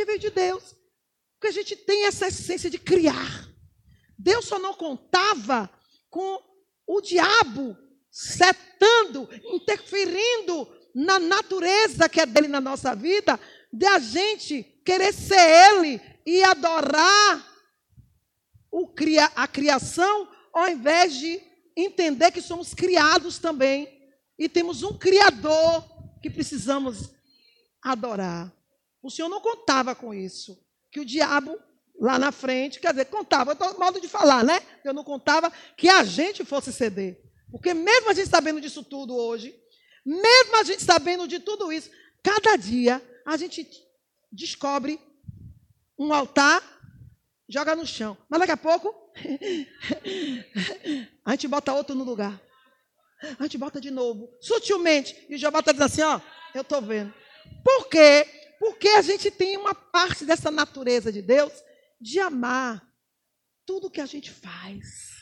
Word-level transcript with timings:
Porque 0.00 0.04
veio 0.06 0.18
de 0.18 0.30
Deus. 0.30 0.74
Porque 1.34 1.48
a 1.48 1.52
gente 1.52 1.76
tem 1.76 2.06
essa 2.06 2.28
essência 2.28 2.70
de 2.70 2.78
criar. 2.78 3.48
Deus 4.18 4.46
só 4.46 4.58
não 4.58 4.72
contava 4.72 5.70
com 6.08 6.42
o 6.86 7.02
diabo 7.02 7.76
setando, 8.10 9.28
interferindo 9.52 10.66
na 10.94 11.18
natureza 11.18 12.08
que 12.08 12.18
é 12.18 12.24
dele 12.24 12.48
na 12.48 12.62
nossa 12.62 12.94
vida, 12.94 13.38
de 13.70 13.84
a 13.86 13.98
gente 13.98 14.62
querer 14.84 15.12
ser 15.12 15.38
ele 15.38 16.00
e 16.24 16.42
adorar 16.42 17.46
cria, 18.96 19.26
a 19.36 19.46
criação, 19.46 20.28
ao 20.52 20.68
invés 20.68 21.14
de 21.14 21.40
entender 21.76 22.30
que 22.30 22.40
somos 22.40 22.72
criados 22.72 23.38
também 23.38 23.86
e 24.38 24.48
temos 24.48 24.82
um 24.82 24.96
criador 24.96 25.84
que 26.22 26.30
precisamos 26.30 27.10
adorar. 27.82 28.59
O 29.02 29.10
Senhor 29.10 29.28
não 29.28 29.40
contava 29.40 29.94
com 29.94 30.12
isso, 30.12 30.58
que 30.90 31.00
o 31.00 31.04
diabo 31.04 31.58
lá 32.00 32.18
na 32.18 32.32
frente, 32.32 32.80
quer 32.80 32.92
dizer, 32.92 33.06
contava, 33.06 33.56
modo 33.78 34.00
de 34.00 34.08
falar, 34.08 34.42
né? 34.42 34.60
Eu 34.82 34.94
não 34.94 35.04
contava 35.04 35.52
que 35.76 35.88
a 35.88 36.02
gente 36.02 36.44
fosse 36.44 36.72
ceder. 36.72 37.20
Porque 37.50 37.74
mesmo 37.74 38.10
a 38.10 38.14
gente 38.14 38.28
sabendo 38.28 38.60
disso 38.60 38.82
tudo 38.82 39.14
hoje, 39.14 39.54
mesmo 40.04 40.56
a 40.56 40.62
gente 40.62 40.82
sabendo 40.82 41.28
de 41.28 41.40
tudo 41.40 41.72
isso, 41.72 41.90
cada 42.22 42.56
dia 42.56 43.02
a 43.26 43.36
gente 43.36 43.68
descobre 44.32 44.98
um 45.98 46.14
altar, 46.14 46.62
joga 47.48 47.76
no 47.76 47.86
chão. 47.86 48.16
Mas 48.28 48.40
daqui 48.40 48.52
a 48.52 48.56
pouco, 48.56 48.94
a 51.24 51.32
gente 51.32 51.48
bota 51.48 51.74
outro 51.74 51.94
no 51.94 52.04
lugar. 52.04 52.40
A 53.38 53.42
gente 53.42 53.58
bota 53.58 53.78
de 53.78 53.90
novo, 53.90 54.30
sutilmente. 54.40 55.26
E 55.28 55.34
o 55.34 55.38
Jeová 55.38 55.58
está 55.58 55.72
dizendo 55.72 55.86
assim: 55.86 56.02
ó, 56.02 56.20
eu 56.54 56.62
estou 56.62 56.80
vendo. 56.80 57.12
Por 57.62 57.88
quê? 57.88 58.26
Porque 58.60 58.88
a 58.88 59.00
gente 59.00 59.30
tem 59.30 59.56
uma 59.56 59.74
parte 59.74 60.26
dessa 60.26 60.50
natureza 60.50 61.10
de 61.10 61.22
Deus 61.22 61.50
de 61.98 62.20
amar 62.20 62.86
tudo 63.64 63.90
que 63.90 64.02
a 64.02 64.06
gente 64.06 64.30
faz. 64.30 65.16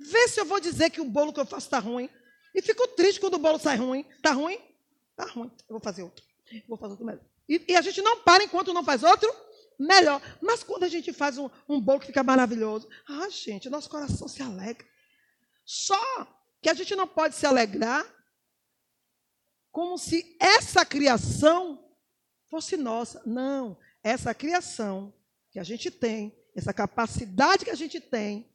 Vê 0.00 0.26
se 0.26 0.40
eu 0.40 0.44
vou 0.44 0.58
dizer 0.58 0.90
que 0.90 1.00
o 1.00 1.04
bolo 1.04 1.32
que 1.32 1.38
eu 1.38 1.46
faço 1.46 1.68
está 1.68 1.78
ruim. 1.78 2.10
E 2.52 2.60
fico 2.60 2.88
triste 2.88 3.20
quando 3.20 3.34
o 3.34 3.38
bolo 3.38 3.60
sai 3.60 3.76
ruim. 3.76 4.04
Está 4.16 4.32
ruim? 4.32 4.58
Está 5.12 5.32
ruim. 5.32 5.52
Eu 5.68 5.74
vou 5.74 5.80
fazer 5.80 6.02
outro. 6.02 6.24
vou 6.68 6.76
fazer 6.76 6.94
outro 6.94 7.06
melhor. 7.06 7.24
E, 7.48 7.64
e, 7.68 7.76
a 7.76 7.80
gente 7.80 8.02
não 8.02 8.20
para 8.24 8.42
enquanto 8.42 8.74
não 8.74 8.84
faz 8.84 9.04
outro 9.04 9.32
melhor. 9.78 10.20
Mas 10.40 10.64
quando 10.64 10.82
a 10.82 10.88
gente 10.88 11.12
faz 11.12 11.38
um, 11.38 11.48
um 11.68 11.80
bolo 11.80 12.00
que 12.00 12.06
fica 12.06 12.24
maravilhoso, 12.24 12.88
ah, 13.08 13.28
gente, 13.28 13.70
nosso 13.70 13.88
coração 13.88 14.26
se 14.26 14.42
alegra. 14.42 14.84
Só 15.64 16.26
que 16.60 16.68
a 16.68 16.74
gente 16.74 16.96
não 16.96 17.06
pode 17.06 17.36
se 17.36 17.46
alegrar 17.46 18.04
como 19.70 19.96
se 19.96 20.36
essa 20.40 20.84
criação 20.84 21.91
fosse 22.52 22.76
nossa. 22.76 23.22
Não, 23.24 23.78
essa 24.04 24.34
criação 24.34 25.14
que 25.50 25.58
a 25.58 25.64
gente 25.64 25.90
tem, 25.90 26.36
essa 26.54 26.70
capacidade 26.70 27.64
que 27.64 27.70
a 27.70 27.74
gente 27.74 27.98
tem, 27.98 28.46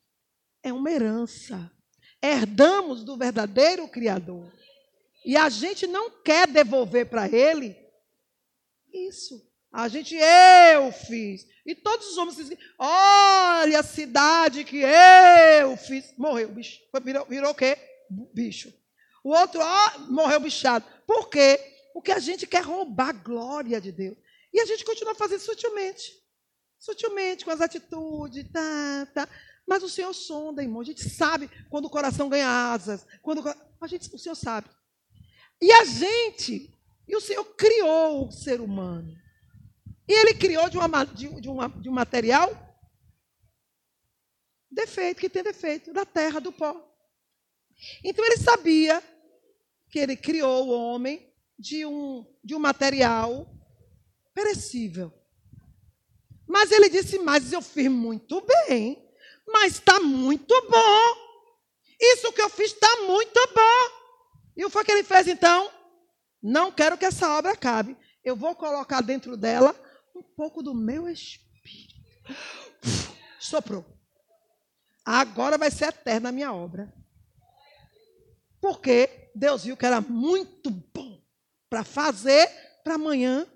é 0.62 0.72
uma 0.72 0.92
herança. 0.92 1.72
Herdamos 2.22 3.04
do 3.04 3.18
verdadeiro 3.18 3.88
Criador. 3.88 4.54
E 5.26 5.36
a 5.36 5.50
gente 5.50 5.88
não 5.88 6.12
quer 6.12 6.48
devolver 6.48 7.10
para 7.10 7.28
Ele 7.28 7.76
isso. 8.94 9.44
A 9.72 9.88
gente, 9.88 10.16
eu 10.16 10.92
fiz. 10.92 11.48
E 11.66 11.74
todos 11.74 12.08
os 12.08 12.18
homens 12.18 12.38
dizem, 12.38 12.58
olha 12.78 13.80
a 13.80 13.84
cidade 13.84 14.64
que 14.64 14.78
eu 14.78 15.76
fiz. 15.76 16.14
Morreu, 16.18 16.50
bicho. 16.50 16.80
Virou, 17.04 17.26
virou 17.26 17.52
o 17.52 17.56
quê? 17.56 17.78
Bicho. 18.34 18.72
O 19.24 19.32
outro, 19.32 19.60
ó, 19.62 20.00
morreu 20.10 20.40
bichado. 20.40 20.86
Por 21.06 21.30
quê? 21.30 21.77
Porque 21.98 22.12
a 22.12 22.20
gente 22.20 22.46
quer 22.46 22.64
roubar 22.64 23.10
a 23.10 23.12
glória 23.12 23.82
de 23.82 23.92
Deus. 23.92 24.16
E 24.54 24.62
a 24.62 24.66
gente 24.68 24.86
continua 24.86 25.16
fazendo 25.16 25.40
sutilmente. 25.40 26.14
Sutilmente, 26.78 27.44
com 27.44 27.50
as 27.50 27.60
atitudes, 27.60 28.46
tá, 28.52 29.08
tá. 29.16 29.30
Mas 29.66 29.82
o 29.82 29.90
Senhor 29.90 30.14
sonda, 30.14 30.62
irmão. 30.62 30.82
A 30.82 30.86
gente 30.86 31.10
sabe 31.10 31.50
quando 31.72 31.86
o 31.86 31.90
coração 31.90 32.30
ganha 32.30 32.48
asas. 32.72 33.04
Quando 33.24 33.44
a 33.82 33.88
gente, 33.88 34.14
o 34.14 34.20
Senhor 34.20 34.36
sabe. 34.36 34.70
E 35.60 35.72
a 35.72 35.86
gente, 35.86 36.72
e 37.08 37.16
o 37.16 37.20
Senhor 37.20 37.44
criou 37.56 38.28
o 38.28 38.32
ser 38.32 38.62
humano. 38.62 39.12
E 40.08 40.14
ele 40.14 40.36
criou 40.36 40.70
de, 40.70 40.78
uma, 40.78 41.04
de, 41.04 41.42
de, 41.42 41.50
uma, 41.50 41.68
de 41.68 41.90
um 41.90 41.94
material 41.94 42.48
defeito, 44.70 45.20
que 45.20 45.32
tem 45.32 45.42
defeito, 45.42 45.92
da 45.92 46.06
terra, 46.06 46.40
do 46.40 46.52
pó. 46.52 46.96
Então 48.04 48.24
ele 48.24 48.38
sabia 48.38 49.02
que 49.90 49.98
ele 49.98 50.16
criou 50.16 50.68
o 50.68 50.80
homem 50.80 51.27
de 51.58 51.86
um, 51.86 52.26
de 52.44 52.56
um 52.56 52.60
material 52.60 53.48
perecível. 54.34 55.12
Mas 56.48 56.72
ele 56.72 56.90
disse, 56.90 57.20
mas 57.20 57.52
eu 57.52 57.62
fiz 57.62 57.90
muito 57.90 58.42
bem. 58.42 59.06
Mas 59.48 59.74
está 59.74 60.00
muito 60.00 60.54
bom. 60.70 61.28
Isso 62.00 62.32
que 62.32 62.42
eu 62.42 62.50
fiz 62.50 62.72
está 62.72 63.04
muito 63.04 63.40
bom. 63.54 63.98
E 64.56 64.64
o 64.64 64.68
que 64.68 64.74
foi 64.74 64.84
que 64.84 64.92
ele 64.92 65.04
fez 65.04 65.28
então? 65.28 65.72
Não 66.42 66.72
quero 66.72 66.98
que 66.98 67.06
essa 67.06 67.38
obra 67.38 67.52
acabe. 67.52 67.98
Eu 68.24 68.36
vou 68.36 68.56
colocar 68.56 69.02
dentro 69.02 69.36
dela 69.36 69.76
um 70.16 70.22
pouco 70.22 70.62
do 70.62 70.74
meu 70.74 71.08
espírito. 71.08 71.96
Soprou. 73.40 73.86
Agora 75.06 75.58
vai 75.58 75.72
ser 75.72 75.86
eterna 75.86 76.30
a 76.30 76.32
minha 76.32 76.54
obra. 76.54 76.94
Porque 78.60 79.30
Deus 79.34 79.64
viu 79.64 79.78
que 79.78 79.86
era 79.86 80.02
muito 80.02 80.70
para 81.70 81.84
fazer, 81.84 82.48
para 82.84 82.96
amanhã 82.96 83.48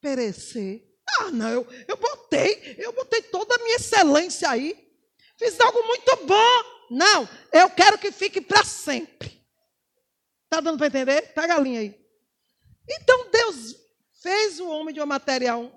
perecer. 0.00 0.84
Ah, 1.18 1.30
não, 1.30 1.48
eu, 1.48 1.66
eu 1.88 1.96
botei, 1.96 2.76
eu 2.78 2.92
botei 2.92 3.22
toda 3.22 3.54
a 3.54 3.58
minha 3.58 3.76
excelência 3.76 4.50
aí. 4.50 4.86
Fiz 5.38 5.58
algo 5.60 5.86
muito 5.86 6.16
bom. 6.26 6.76
Não, 6.90 7.28
eu 7.52 7.68
quero 7.70 7.98
que 7.98 8.12
fique 8.12 8.40
para 8.40 8.64
sempre. 8.64 9.44
Está 10.44 10.60
dando 10.60 10.78
para 10.78 10.86
entender? 10.86 11.32
Pega 11.32 11.56
a 11.56 11.60
linha 11.60 11.80
aí. 11.80 12.06
Então 12.88 13.30
Deus 13.30 13.74
fez 14.22 14.60
o 14.60 14.68
homem 14.68 14.94
de 14.94 15.00
um 15.00 15.06
material 15.06 15.70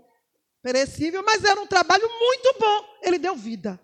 perecível, 0.62 1.24
mas 1.24 1.44
era 1.44 1.60
um 1.60 1.68
trabalho 1.68 2.08
muito 2.08 2.56
bom. 2.60 3.00
Ele 3.02 3.18
deu 3.18 3.36
vida. 3.36 3.80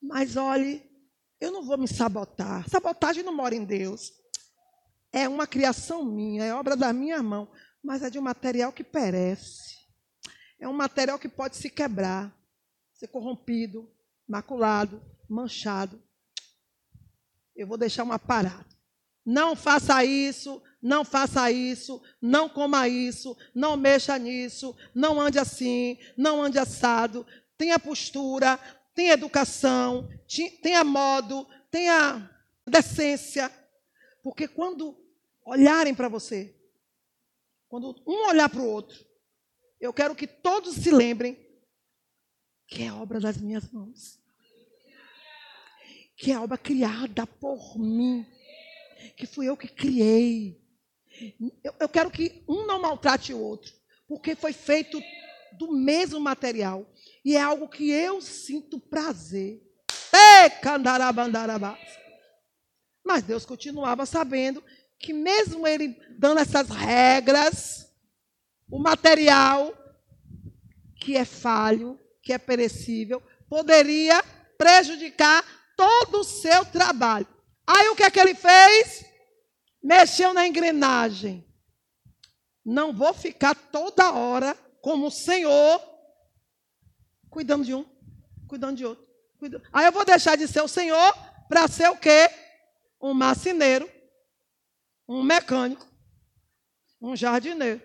Mas 0.00 0.36
olhe, 0.36 0.82
eu 1.40 1.52
não 1.52 1.62
vou 1.62 1.78
me 1.78 1.86
sabotar. 1.86 2.68
Sabotagem 2.68 3.22
não 3.22 3.32
mora 3.32 3.54
em 3.54 3.64
Deus. 3.64 4.12
É 5.12 5.28
uma 5.28 5.46
criação 5.46 6.04
minha, 6.04 6.44
é 6.44 6.54
obra 6.54 6.76
da 6.76 6.92
minha 6.92 7.22
mão, 7.22 7.48
mas 7.82 8.02
é 8.02 8.08
de 8.08 8.18
um 8.18 8.22
material 8.22 8.72
que 8.72 8.82
perece 8.82 9.72
é 10.62 10.68
um 10.68 10.72
material 10.72 11.18
que 11.18 11.28
pode 11.28 11.56
se 11.56 11.68
quebrar, 11.68 12.32
ser 12.94 13.08
corrompido, 13.08 13.90
maculado, 14.28 15.02
manchado. 15.28 16.00
Eu 17.56 17.66
vou 17.66 17.76
deixar 17.76 18.04
uma 18.04 18.16
parada. 18.16 18.64
Não 19.26 19.56
faça 19.56 20.04
isso, 20.04 20.62
não 20.80 21.04
faça 21.04 21.50
isso, 21.50 22.00
não 22.20 22.48
coma 22.48 22.86
isso, 22.86 23.36
não 23.52 23.76
mexa 23.76 24.16
nisso, 24.16 24.76
não 24.94 25.20
ande 25.20 25.36
assim, 25.36 25.98
não 26.16 26.40
ande 26.40 26.60
assado. 26.60 27.26
Tenha 27.58 27.76
postura, 27.76 28.56
tenha 28.94 29.14
educação, 29.14 30.08
tenha 30.62 30.84
modo, 30.84 31.44
tenha 31.72 32.30
decência. 32.68 33.50
Porque 34.22 34.46
quando 34.46 34.96
olharem 35.44 35.94
para 35.94 36.08
você, 36.08 36.54
quando 37.68 38.02
um 38.06 38.28
olhar 38.28 38.48
para 38.48 38.60
o 38.60 38.68
outro, 38.68 39.04
eu 39.80 39.92
quero 39.92 40.14
que 40.14 40.26
todos 40.26 40.74
se 40.76 40.90
lembrem 40.90 41.38
que 42.66 42.84
é 42.84 42.92
obra 42.92 43.20
das 43.20 43.36
minhas 43.36 43.70
mãos. 43.70 44.20
Que 46.16 46.32
é 46.32 46.38
obra 46.38 46.56
criada 46.56 47.26
por 47.26 47.78
mim. 47.78 48.26
Que 49.16 49.26
fui 49.26 49.48
eu 49.48 49.56
que 49.56 49.68
criei. 49.68 50.62
Eu, 51.62 51.74
eu 51.80 51.88
quero 51.88 52.10
que 52.10 52.44
um 52.48 52.64
não 52.66 52.80
maltrate 52.80 53.34
o 53.34 53.40
outro. 53.40 53.72
Porque 54.06 54.34
foi 54.34 54.52
feito 54.52 55.02
do 55.52 55.72
mesmo 55.72 56.20
material. 56.20 56.86
E 57.24 57.36
é 57.36 57.40
algo 57.40 57.68
que 57.68 57.90
eu 57.90 58.20
sinto 58.20 58.78
prazer. 58.78 59.62
Mas 63.04 63.22
Deus 63.22 63.44
continuava 63.44 64.06
sabendo 64.06 64.62
que 65.02 65.12
mesmo 65.12 65.66
ele 65.66 66.00
dando 66.16 66.38
essas 66.38 66.68
regras, 66.68 67.92
o 68.70 68.78
material 68.78 69.76
que 70.94 71.16
é 71.16 71.24
falho, 71.24 71.98
que 72.22 72.32
é 72.32 72.38
perecível, 72.38 73.20
poderia 73.48 74.22
prejudicar 74.56 75.44
todo 75.76 76.20
o 76.20 76.24
seu 76.24 76.64
trabalho. 76.64 77.26
Aí 77.66 77.88
o 77.88 77.96
que 77.96 78.04
é 78.04 78.10
que 78.10 78.20
ele 78.20 78.34
fez? 78.34 79.04
Mexeu 79.82 80.32
na 80.32 80.46
engrenagem. 80.46 81.44
Não 82.64 82.92
vou 82.92 83.12
ficar 83.12 83.56
toda 83.56 84.12
hora 84.12 84.56
como 84.80 85.08
o 85.08 85.10
Senhor 85.10 85.82
cuidando 87.28 87.64
de 87.64 87.74
um, 87.74 87.84
cuidando 88.46 88.76
de 88.76 88.86
outro. 88.86 89.04
Cuidando. 89.38 89.64
Aí 89.72 89.86
eu 89.86 89.92
vou 89.92 90.04
deixar 90.04 90.36
de 90.36 90.46
ser 90.46 90.60
o 90.60 90.68
Senhor 90.68 91.12
para 91.48 91.66
ser 91.66 91.90
o 91.90 91.96
quê? 91.96 92.30
Um 93.00 93.12
marceneiro, 93.12 93.90
um 95.12 95.22
mecânico, 95.22 95.86
um 97.00 97.14
jardineiro. 97.14 97.82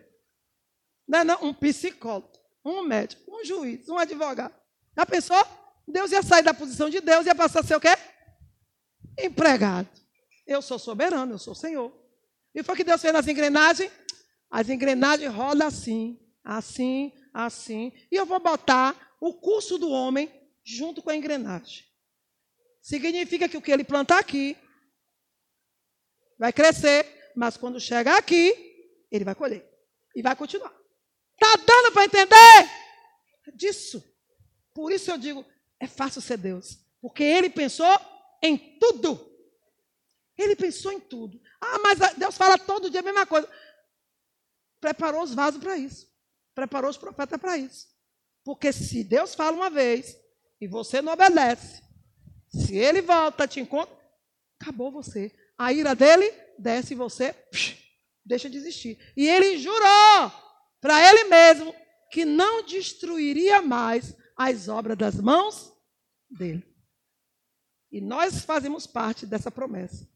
Não, 1.07 1.19
é 1.19 1.24
não, 1.24 1.44
um 1.44 1.53
psicólogo, 1.53 2.31
um 2.63 2.83
médico, 2.83 3.24
um 3.29 3.44
juiz, 3.44 3.88
um 3.89 3.97
advogado. 3.97 4.53
Já 4.95 5.06
pensou? 5.06 5.45
Deus 5.88 6.12
ia 6.12 6.24
sair 6.24 6.44
da 6.44 6.53
posição 6.53 6.89
de 6.89 7.01
Deus 7.01 7.25
e 7.25 7.29
ia 7.29 7.35
passar 7.35 7.62
a 7.62 7.63
ser 7.63 7.75
o 7.75 7.79
quê? 7.79 7.95
Empregado. 9.18 9.89
Eu 10.45 10.62
sou 10.62 10.79
soberano, 10.79 11.33
eu 11.33 11.39
sou 11.39 11.53
Senhor. 11.53 11.91
E 12.53 12.63
foi 12.63 12.75
que 12.75 12.83
Deus 12.83 13.01
fez 13.01 13.13
nas 13.13 13.27
engrenagens? 13.27 13.91
As 14.50 14.69
engrenagens 14.69 15.33
rodam 15.33 15.68
assim, 15.68 16.19
assim, 16.44 17.13
assim. 17.33 17.91
E 18.12 18.15
eu 18.15 18.25
vou 18.25 18.39
botar 18.39 19.15
o 19.19 19.33
curso 19.33 19.77
do 19.77 19.89
homem 19.89 20.31
junto 20.63 21.01
com 21.01 21.09
a 21.09 21.15
engrenagem. 21.15 21.85
Significa 22.81 23.50
que 23.50 23.57
o 23.57 23.62
que 23.62 23.71
ele 23.71 23.83
plantar 23.83 24.19
aqui 24.19 24.57
vai 26.38 26.53
crescer, 26.53 27.16
mas 27.37 27.55
quando 27.55 27.79
chegar 27.79 28.17
aqui, 28.17 28.51
ele 29.11 29.23
vai 29.23 29.35
colher. 29.35 29.63
E 30.15 30.23
vai 30.23 30.35
continuar. 30.35 30.75
Está 31.33 31.55
dando 31.63 31.91
para 31.93 32.05
entender? 32.05 32.69
Disso. 33.53 34.03
Por 34.73 34.91
isso 34.91 35.11
eu 35.11 35.19
digo, 35.19 35.45
é 35.79 35.85
fácil 35.85 36.19
ser 36.19 36.37
Deus. 36.37 36.79
Porque 36.99 37.23
ele 37.23 37.51
pensou 37.51 37.95
em 38.41 38.57
tudo. 38.79 39.23
Ele 40.35 40.55
pensou 40.55 40.91
em 40.91 40.99
tudo. 40.99 41.39
Ah, 41.61 41.77
mas 41.77 41.99
Deus 42.15 42.35
fala 42.35 42.57
todo 42.57 42.89
dia 42.89 43.01
a 43.01 43.03
mesma 43.03 43.27
coisa. 43.27 43.47
Preparou 44.81 45.21
os 45.21 45.35
vasos 45.35 45.61
para 45.61 45.77
isso. 45.77 46.11
Preparou 46.55 46.89
os 46.89 46.97
profetas 46.97 47.39
para 47.39 47.55
isso. 47.55 47.87
Porque 48.43 48.73
se 48.73 49.03
Deus 49.03 49.35
fala 49.35 49.55
uma 49.55 49.69
vez 49.69 50.17
e 50.59 50.67
você 50.67 51.03
não 51.03 51.13
obedece, 51.13 51.83
se 52.49 52.75
ele 52.75 53.01
volta, 53.01 53.47
te 53.47 53.59
encontra, 53.59 53.95
acabou 54.59 54.91
você. 54.91 55.31
A 55.57 55.74
ira 55.74 55.95
dele 55.95 56.31
desce 56.57 56.94
e 56.94 56.98
você 56.98 57.33
psh, 57.33 57.77
deixa 58.25 58.50
de 58.50 58.57
existir. 58.57 58.98
E 59.15 59.27
ele 59.27 59.57
jurou 59.57 60.31
para 60.80 61.01
ele 61.09 61.25
mesmo 61.25 61.74
que 62.12 62.24
não 62.25 62.63
destruiria 62.63 63.62
mais 63.62 64.15
as 64.36 64.68
obras 64.68 64.98
das 64.98 65.15
mãos 65.15 65.74
dele. 66.30 66.63
E 67.92 68.01
nós 68.01 68.42
fazemos 68.42 68.86
parte 68.86 69.25
dessa 69.25 69.50
promessa. 69.50 70.07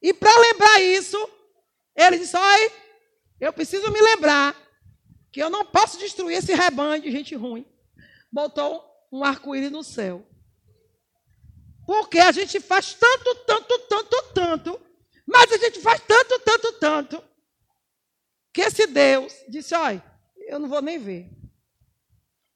E 0.00 0.12
para 0.12 0.36
lembrar 0.38 0.80
isso, 0.80 1.18
ele 1.96 2.18
disse: 2.18 2.36
Olha, 2.36 2.72
eu 3.40 3.52
preciso 3.52 3.90
me 3.90 4.00
lembrar 4.00 4.54
que 5.32 5.42
eu 5.42 5.50
não 5.50 5.64
posso 5.64 5.98
destruir 5.98 6.36
esse 6.36 6.54
rebanho 6.54 7.02
de 7.02 7.10
gente 7.10 7.34
ruim. 7.34 7.66
Botou 8.30 8.84
um 9.12 9.24
arco-íris 9.24 9.70
no 9.70 9.82
céu. 9.82 10.26
Porque 11.88 12.18
a 12.18 12.30
gente 12.32 12.60
faz 12.60 12.92
tanto, 12.92 13.34
tanto, 13.46 13.78
tanto, 13.88 14.22
tanto, 14.34 14.80
mas 15.26 15.50
a 15.50 15.56
gente 15.56 15.80
faz 15.80 15.98
tanto, 16.06 16.38
tanto, 16.40 16.72
tanto, 16.74 17.24
que 18.52 18.60
esse 18.60 18.86
Deus 18.86 19.32
disse: 19.48 19.74
Olha, 19.74 20.04
eu 20.36 20.58
não 20.58 20.68
vou 20.68 20.82
nem 20.82 20.98
ver. 20.98 21.30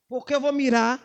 Porque 0.07 0.35
eu 0.35 0.41
vou 0.41 0.53
mirar. 0.53 1.03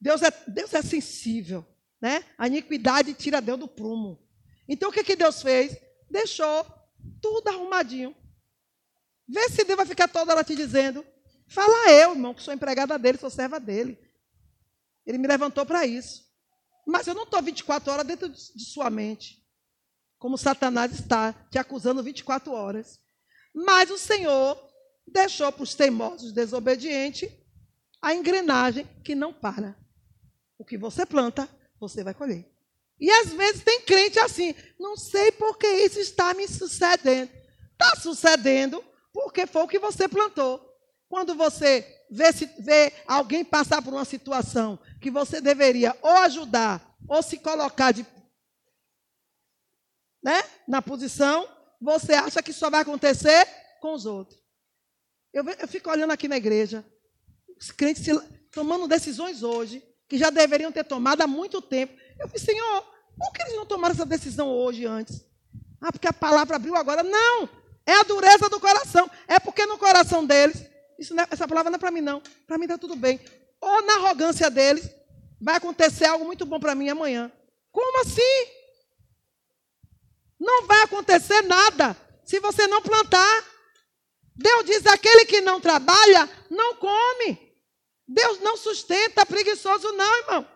Deus 0.00 0.22
é, 0.22 0.30
Deus 0.48 0.72
é 0.72 0.80
sensível. 0.80 1.62
Né? 2.00 2.24
A 2.38 2.46
iniquidade 2.46 3.12
tira 3.12 3.42
Deus 3.42 3.60
do 3.60 3.68
prumo. 3.68 4.18
Então 4.66 4.88
o 4.88 4.92
que, 4.92 5.04
que 5.04 5.14
Deus 5.14 5.42
fez? 5.42 5.76
Deixou 6.10 6.64
tudo 7.20 7.48
arrumadinho. 7.48 8.16
Vê 9.28 9.46
se 9.50 9.62
Deus 9.62 9.76
vai 9.76 9.84
ficar 9.84 10.08
toda 10.08 10.32
hora 10.32 10.42
te 10.42 10.56
dizendo. 10.56 11.04
Fala 11.46 11.92
eu, 11.92 12.12
irmão, 12.12 12.32
que 12.32 12.42
sou 12.42 12.54
empregada 12.54 12.98
dele, 12.98 13.18
sou 13.18 13.28
serva 13.28 13.60
dele. 13.60 13.98
Ele 15.04 15.18
me 15.18 15.28
levantou 15.28 15.66
para 15.66 15.84
isso. 15.84 16.25
Mas 16.86 17.08
eu 17.08 17.14
não 17.14 17.24
estou 17.24 17.42
24 17.42 17.92
horas 17.92 18.06
dentro 18.06 18.28
de 18.28 18.64
sua 18.64 18.88
mente. 18.88 19.44
Como 20.18 20.38
Satanás 20.38 20.92
está 20.92 21.32
te 21.50 21.58
acusando 21.58 22.02
24 22.02 22.52
horas. 22.52 23.00
Mas 23.52 23.90
o 23.90 23.98
Senhor 23.98 24.56
deixou 25.06 25.50
para 25.50 25.62
os 25.62 25.74
teimosos 25.74 26.32
desobedientes 26.32 27.30
a 28.00 28.14
engrenagem 28.14 28.86
que 29.04 29.14
não 29.14 29.32
para. 29.32 29.76
O 30.56 30.64
que 30.64 30.78
você 30.78 31.04
planta, 31.04 31.48
você 31.80 32.04
vai 32.04 32.14
colher. 32.14 32.48
E 32.98 33.10
às 33.10 33.32
vezes 33.32 33.62
tem 33.62 33.82
crente 33.82 34.18
assim, 34.18 34.54
não 34.78 34.96
sei 34.96 35.30
por 35.32 35.58
que 35.58 35.66
isso 35.66 35.98
está 35.98 36.32
me 36.34 36.48
sucedendo. 36.48 37.30
Está 37.72 37.96
sucedendo 37.96 38.82
porque 39.12 39.46
foi 39.46 39.62
o 39.62 39.68
que 39.68 39.78
você 39.78 40.08
plantou. 40.08 40.65
Quando 41.08 41.34
você 41.34 42.04
vê, 42.10 42.32
vê 42.58 42.92
alguém 43.06 43.44
passar 43.44 43.80
por 43.82 43.92
uma 43.92 44.04
situação 44.04 44.78
que 45.00 45.10
você 45.10 45.40
deveria 45.40 45.96
ou 46.02 46.16
ajudar 46.18 46.96
ou 47.08 47.22
se 47.22 47.38
colocar 47.38 47.92
de, 47.92 48.04
né, 50.22 50.42
na 50.66 50.82
posição, 50.82 51.48
você 51.80 52.14
acha 52.14 52.42
que 52.42 52.52
só 52.52 52.68
vai 52.68 52.82
acontecer 52.82 53.46
com 53.80 53.94
os 53.94 54.06
outros. 54.06 54.40
Eu, 55.32 55.44
eu 55.48 55.68
fico 55.68 55.90
olhando 55.90 56.12
aqui 56.12 56.26
na 56.26 56.36
igreja, 56.36 56.84
os 57.58 57.70
crentes 57.70 58.04
se, 58.04 58.18
tomando 58.50 58.88
decisões 58.88 59.42
hoje 59.42 59.82
que 60.08 60.18
já 60.18 60.30
deveriam 60.30 60.72
ter 60.72 60.84
tomado 60.84 61.22
há 61.22 61.26
muito 61.26 61.60
tempo. 61.60 61.96
Eu 62.18 62.28
falei, 62.28 62.42
Senhor, 62.42 62.82
por 63.16 63.32
que 63.32 63.42
eles 63.42 63.56
não 63.56 63.66
tomaram 63.66 63.94
essa 63.94 64.06
decisão 64.06 64.48
hoje 64.48 64.86
antes? 64.86 65.24
Ah, 65.80 65.92
porque 65.92 66.08
a 66.08 66.12
palavra 66.12 66.56
abriu 66.56 66.74
agora. 66.74 67.02
Não! 67.02 67.48
É 67.84 67.92
a 67.92 68.02
dureza 68.02 68.48
do 68.48 68.58
coração. 68.58 69.08
É 69.28 69.38
porque 69.38 69.64
no 69.66 69.78
coração 69.78 70.24
deles, 70.24 70.64
não 71.10 71.22
é, 71.22 71.26
essa 71.30 71.46
palavra 71.46 71.70
não 71.70 71.76
é 71.76 71.80
para 71.80 71.90
mim, 71.90 72.00
não. 72.00 72.22
Para 72.46 72.58
mim 72.58 72.64
está 72.64 72.78
tudo 72.78 72.96
bem. 72.96 73.20
Ou 73.60 73.82
na 73.82 73.94
arrogância 73.94 74.50
deles, 74.50 74.88
vai 75.40 75.56
acontecer 75.56 76.06
algo 76.06 76.24
muito 76.24 76.46
bom 76.46 76.58
para 76.58 76.74
mim 76.74 76.88
amanhã. 76.88 77.30
Como 77.70 78.00
assim? 78.00 78.50
Não 80.38 80.66
vai 80.66 80.82
acontecer 80.82 81.42
nada 81.42 81.96
se 82.24 82.40
você 82.40 82.66
não 82.66 82.82
plantar. 82.82 83.44
Deus 84.34 84.64
diz: 84.64 84.86
aquele 84.86 85.24
que 85.24 85.40
não 85.40 85.60
trabalha, 85.60 86.28
não 86.50 86.76
come. 86.76 87.46
Deus 88.06 88.40
não 88.40 88.56
sustenta 88.56 89.26
preguiçoso, 89.26 89.90
não, 89.92 90.18
irmão. 90.20 90.48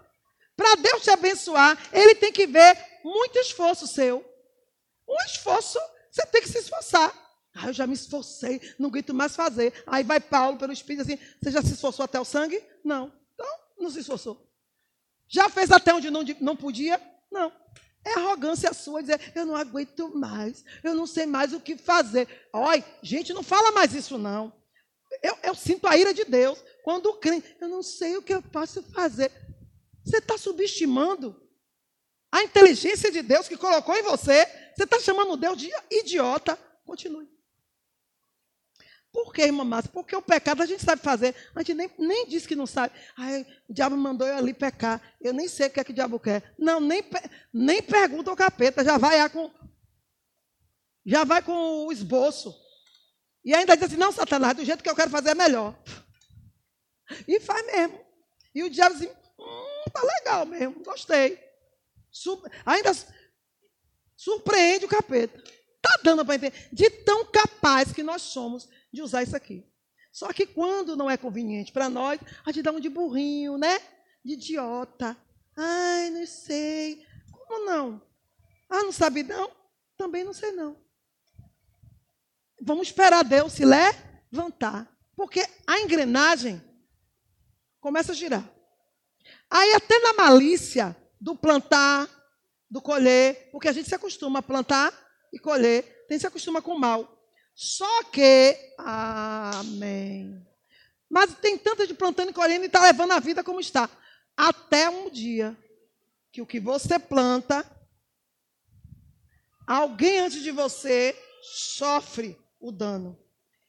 Para 0.57 0.75
Deus 0.77 1.03
te 1.03 1.11
abençoar, 1.11 1.79
Ele 1.93 2.15
tem 2.15 2.33
que 2.33 2.47
ver 2.47 2.77
muito 3.03 3.39
esforço 3.39 3.87
seu. 3.87 4.25
Um 5.09 5.25
esforço, 5.27 5.79
você 6.11 6.25
tem 6.27 6.43
que 6.43 6.49
se 6.49 6.59
esforçar. 6.59 7.13
Ah, 7.55 7.67
eu 7.69 7.73
já 7.73 7.87
me 7.87 7.95
esforcei, 7.95 8.61
não 8.79 8.89
aguento 8.89 9.13
mais 9.13 9.35
fazer. 9.35 9.73
Aí 9.87 10.05
vai 10.05 10.21
Paulo 10.21 10.57
pelo 10.57 10.73
Espírito 10.73 11.03
assim: 11.03 11.19
você 11.41 11.51
já 11.51 11.63
se 11.63 11.73
esforçou 11.73 12.05
até 12.05 12.21
o 12.21 12.25
sangue? 12.25 12.63
Não. 12.85 13.13
Então, 13.35 13.47
não 13.79 13.91
se 13.91 14.01
esforçou. 14.01 14.47
Já 15.29 15.49
fez 15.49 15.71
até 15.71 15.95
onde 15.95 16.11
não, 16.11 16.23
não 16.41 16.57
podia? 16.57 17.01
Não. 17.31 17.53
É 18.05 18.15
arrogância 18.15 18.73
sua 18.73 19.03
dizer, 19.03 19.33
eu 19.35 19.45
não 19.45 19.55
aguento 19.55 20.09
mais, 20.17 20.65
eu 20.83 20.95
não 20.95 21.07
sei 21.07 21.27
mais 21.27 21.53
o 21.53 21.61
que 21.61 21.77
fazer. 21.77 22.27
Olha, 22.53 22.83
gente, 23.03 23.33
não 23.33 23.43
fala 23.43 23.73
mais 23.73 23.95
isso, 23.95 24.17
não. 24.17 24.53
Eu, 25.23 25.37
eu 25.43 25.55
sinto 25.55 25.87
a 25.87 25.97
ira 25.97 26.15
de 26.15 26.25
Deus. 26.25 26.63
Quando 26.83 27.07
o 27.07 27.15
crente, 27.15 27.57
eu 27.61 27.69
não 27.69 27.83
sei 27.83 28.17
o 28.17 28.23
que 28.23 28.33
eu 28.33 28.43
posso 28.43 28.83
fazer. 28.83 29.31
Você 30.05 30.17
está 30.17 30.39
subestimando 30.39 31.37
a 32.33 32.43
inteligência 32.43 33.11
de 33.11 33.23
Deus 33.23 33.49
que 33.49 33.57
colocou 33.57 33.95
em 33.95 34.03
você. 34.03 34.47
Você 34.75 34.85
está 34.85 34.99
chamando 34.99 35.37
Deus 35.37 35.59
de 35.59 35.71
idiota. 35.91 36.59
Continue. 36.87 37.29
Por 39.13 39.33
que, 39.33 39.43
irmã 39.43 39.65
Márcia? 39.65 39.91
Porque 39.93 40.15
o 40.15 40.23
pecado 40.23 40.63
a 40.63 40.67
gente 40.67 40.85
sabe 40.85 41.03
fazer. 41.03 41.35
A 41.55 41.61
gente 41.61 41.75
nem, 41.75 41.91
nem 41.99 42.27
diz 42.29 42.47
que 42.47 42.55
não 42.55 42.67
sabe. 42.67 42.95
Ai, 43.17 43.45
o 43.69 43.75
diabo 43.75 43.97
mandou 43.97 44.27
eu 44.27 44.37
ali 44.37 44.55
pecar. 44.55 45.03
Eu 45.21 45.33
nem 45.33 45.49
sei 45.49 45.67
o 45.67 45.71
que 45.71 45.81
é 45.81 45.85
que 45.85 45.91
o 45.91 45.95
diabo 45.95 46.21
quer. 46.21 46.55
Não, 46.57 46.81
nem, 46.81 47.03
nem 47.53 47.83
pergunta 47.83 48.31
ao 48.31 48.37
capeta. 48.37 48.85
Já 48.85 48.99
vai 48.99 49.29
com. 49.29 49.51
Já 51.05 51.25
vai 51.25 51.43
com 51.43 51.87
o 51.87 51.93
esboço. 51.93 52.55
E 53.45 53.53
ainda 53.53 53.77
diz 53.77 53.87
assim: 53.87 53.97
não, 53.97 54.13
Satanás, 54.13 54.55
do 54.55 54.65
jeito 54.65 54.83
que 54.83 54.91
eu 54.91 54.95
quero 54.95 55.11
fazer 55.11 55.31
é 55.31 55.35
melhor. 55.35 55.77
E 57.27 57.41
faz 57.41 57.67
mesmo. 57.67 58.01
E 58.55 58.63
o 58.63 58.71
diabo 58.71 58.95
diz 58.95 59.09
assim: 59.09 59.17
hum, 59.39 59.91
tá 59.93 60.03
legal 60.03 60.47
mesmo, 60.47 60.85
gostei. 60.85 61.37
ainda 62.65 62.93
surpreende 64.17 64.85
o 64.85 64.89
capeta. 64.89 65.37
Está 65.37 65.99
dando 66.05 66.25
para 66.25 66.37
entender. 66.37 66.69
De 66.73 66.89
tão 66.91 67.25
capaz 67.25 67.93
que 67.93 68.03
nós 68.03 68.23
somos 68.23 68.69
de 68.93 69.03
usar 69.03 69.23
isso 69.23 69.37
aqui. 69.37 69.67
Só 70.13 70.33
que 70.33 70.47
quando 70.47 70.97
não 70.97 71.11
é 71.11 71.17
conveniente 71.17 71.73
para 71.73 71.89
nós, 71.89 72.21
a 72.45 72.51
gente 72.51 72.65
dá 72.65 72.73
um 72.73 72.81
de 72.81 72.89
burrinho, 72.89 73.57
né? 73.57 73.79
De 74.25 74.33
idiota. 74.33 75.17
Ai, 75.57 76.11
não 76.11 76.27
sei. 76.27 77.05
Como 77.31 77.65
não? 77.65 78.03
Ah, 78.69 78.83
não 78.83 78.93
sabe 78.93 79.23
não? 79.23 79.51
Também 79.97 80.25
não 80.25 80.33
sei 80.33 80.53
não. 80.53 80.77
Vamos 82.61 82.89
esperar 82.89 83.25
Deus 83.25 83.53
se 83.53 83.65
levantar. 83.65 84.91
Porque 85.15 85.47
a 85.67 85.81
engrenagem 85.81 86.63
começa 87.81 88.13
a 88.13 88.15
girar. 88.15 88.49
Aí 89.51 89.75
até 89.75 89.99
na 89.99 90.13
malícia 90.15 90.97
do 91.21 91.37
plantar, 91.37 92.09
do 92.71 92.81
colher, 92.81 93.51
porque 93.51 93.69
a 93.69 93.73
gente 93.73 93.89
se 93.89 93.95
acostuma 93.95 94.39
a 94.39 94.43
plantar 94.43 94.93
e 95.33 95.39
colher, 95.39 96.07
tem 96.09 96.19
se 96.19 96.27
acostuma 96.27 96.63
com 96.63 96.73
o 96.73 96.79
mal. 96.79 97.20
Só 97.63 98.05
que, 98.05 98.75
amém. 98.79 100.49
Mas 101.11 101.35
tem 101.35 101.59
tanta 101.59 101.87
de 101.87 101.93
plantando 101.93 102.31
e 102.31 102.33
colhendo 102.33 102.65
e 102.65 102.69
está 102.69 102.81
levando 102.81 103.13
a 103.13 103.21
vida 103.21 103.45
como 103.45 103.61
está. 103.61 103.87
Até 104.35 104.89
um 104.89 105.11
dia 105.11 105.55
que 106.33 106.41
o 106.41 106.47
que 106.47 106.59
você 106.59 106.99
planta, 106.99 107.71
alguém 109.67 110.21
antes 110.21 110.43
de 110.43 110.51
você 110.51 111.15
sofre 111.43 112.35
o 112.59 112.73
dano. 112.73 113.23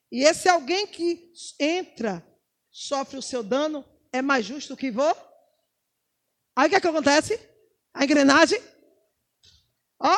E 0.09 0.23
esse 0.23 0.47
alguém 0.47 0.87
que 0.87 1.29
entra, 1.59 2.25
sofre 2.71 3.17
o 3.17 3.21
seu 3.21 3.43
dano, 3.43 3.83
é 4.13 4.21
mais 4.21 4.45
justo 4.45 4.77
que 4.77 4.89
vou. 4.89 5.13
Aí 6.55 6.67
o 6.67 6.69
que, 6.69 6.77
é 6.77 6.79
que 6.79 6.87
acontece? 6.87 7.37
A 7.93 8.05
engrenagem, 8.05 8.63
ó, 9.99 10.17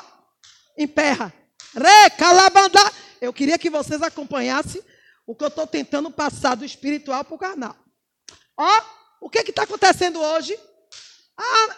emperra. 0.77 1.33
Recalabanda. 1.73 3.02
Eu 3.23 3.31
queria 3.31 3.57
que 3.57 3.69
vocês 3.69 4.01
acompanhassem 4.01 4.83
o 5.25 5.33
que 5.33 5.45
eu 5.45 5.47
estou 5.47 5.65
tentando 5.65 6.11
passar 6.11 6.55
do 6.55 6.65
espiritual 6.65 7.23
para 7.23 7.33
o 7.33 7.37
carnal. 7.37 7.73
Ó, 8.57 8.81
o 9.21 9.29
que 9.29 9.39
está 9.39 9.63
acontecendo 9.63 10.19
hoje? 10.19 10.59
Ah, 11.37 11.77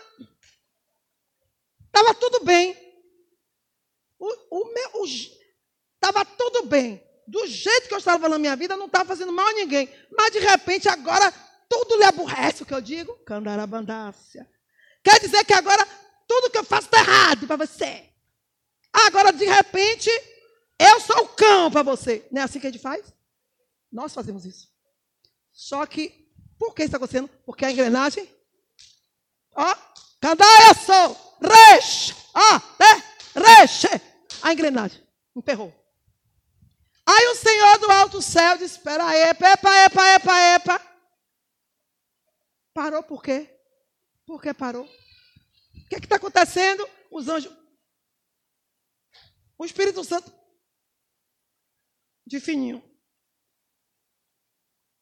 estava 1.86 2.16
tudo 2.16 2.44
bem. 2.44 2.76
O, 4.18 4.28
o 4.50 4.74
meu, 4.74 5.06
estava 5.06 6.26
tudo 6.26 6.66
bem. 6.66 7.06
Do 7.28 7.46
jeito 7.46 7.90
que 7.90 7.94
eu 7.94 8.00
estava 8.00 8.20
falando 8.20 8.42
minha 8.42 8.56
vida, 8.56 8.76
não 8.76 8.88
estava 8.88 9.06
fazendo 9.06 9.32
mal 9.32 9.46
a 9.46 9.54
ninguém. 9.54 9.88
Mas 10.18 10.32
de 10.32 10.40
repente, 10.40 10.90
agora, 10.90 11.32
tudo 11.70 11.96
lhe 11.96 12.06
aborrece 12.06 12.64
o 12.64 12.66
que 12.66 12.74
eu 12.74 12.82
digo. 12.82 13.14
Candarabandácia. 13.24 14.50
Quer 15.04 15.20
dizer 15.20 15.46
que 15.46 15.54
agora 15.54 15.88
tudo 16.28 16.50
que 16.50 16.58
eu 16.58 16.64
faço 16.64 16.88
está 16.88 17.02
errado 17.02 17.46
para 17.46 17.68
você. 17.68 18.10
Agora, 18.92 19.32
de 19.32 19.46
repente, 19.46 20.10
eu 20.80 21.00
sou 21.02 21.24
o 21.24 21.30
cão 21.30 21.72
para 21.72 21.84
você. 21.84 22.28
Não 22.32 22.42
é 22.42 22.46
assim 22.46 22.60
que 22.60 22.68
a 22.68 22.72
gente 22.72 22.82
faz? 22.82 23.14
Nós 23.92 24.14
fazemos 24.14 24.46
isso. 24.46 24.70
Só 25.52 25.86
que, 25.86 26.30
por 26.60 26.74
que 26.74 26.84
está 26.84 26.98
acontecendo? 26.98 27.30
Porque 27.46 27.66
a 27.66 27.72
engrenagem. 27.72 28.30
Ó, 29.56 29.76
eu 30.22 30.76
sou? 30.86 31.38
Reche! 31.42 32.14
Ó, 32.34 32.56
é, 32.84 33.40
reche! 33.40 33.88
A 34.42 34.52
engrenagem 34.52 35.02
emperrou. 35.36 35.74
Aí 37.06 37.28
o 37.28 37.36
Senhor 37.36 37.80
do 37.80 37.92
alto 37.92 38.22
céu 38.22 38.58
disse: 38.58 38.78
Espera 38.78 39.06
aí, 39.06 39.30
epa, 39.30 39.48
epa, 39.48 40.08
epa, 40.16 40.42
epa. 40.56 40.96
Parou 42.74 43.04
por 43.04 43.24
quê? 43.24 43.50
Por 44.26 44.42
que 44.42 44.54
parou? 44.54 44.86
O 44.86 45.88
que 45.88 45.96
é 45.96 46.00
está 46.00 46.16
acontecendo? 46.16 46.88
Os 47.12 47.30
anjos. 47.30 47.56
O 49.58 49.64
Espírito 49.64 50.04
Santo. 50.04 50.34
De 52.26 52.40
fininho. 52.40 52.84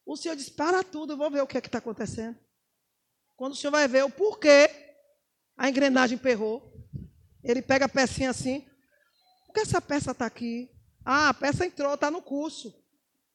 O 0.05 0.17
Senhor 0.17 0.35
diz: 0.35 0.49
Para 0.49 0.83
tudo, 0.83 1.13
eu 1.13 1.17
vou 1.17 1.31
ver 1.31 1.41
o 1.41 1.47
que 1.47 1.57
é 1.57 1.59
está 1.59 1.77
acontecendo. 1.77 2.37
Quando 3.35 3.53
o 3.53 3.55
Senhor 3.55 3.71
vai 3.71 3.87
ver 3.87 4.03
o 4.03 4.09
porquê 4.09 4.69
a 5.57 5.69
engrenagem 5.69 6.17
perrou, 6.17 6.73
ele 7.43 7.61
pega 7.61 7.85
a 7.85 7.89
pecinha 7.89 8.29
assim. 8.29 8.61
Por 9.45 9.53
que 9.53 9.61
essa 9.61 9.81
peça 9.81 10.11
está 10.11 10.25
aqui? 10.25 10.69
Ah, 11.05 11.29
a 11.29 11.33
peça 11.33 11.65
entrou, 11.65 11.93
está 11.93 12.09
no 12.09 12.21
curso. 12.21 12.73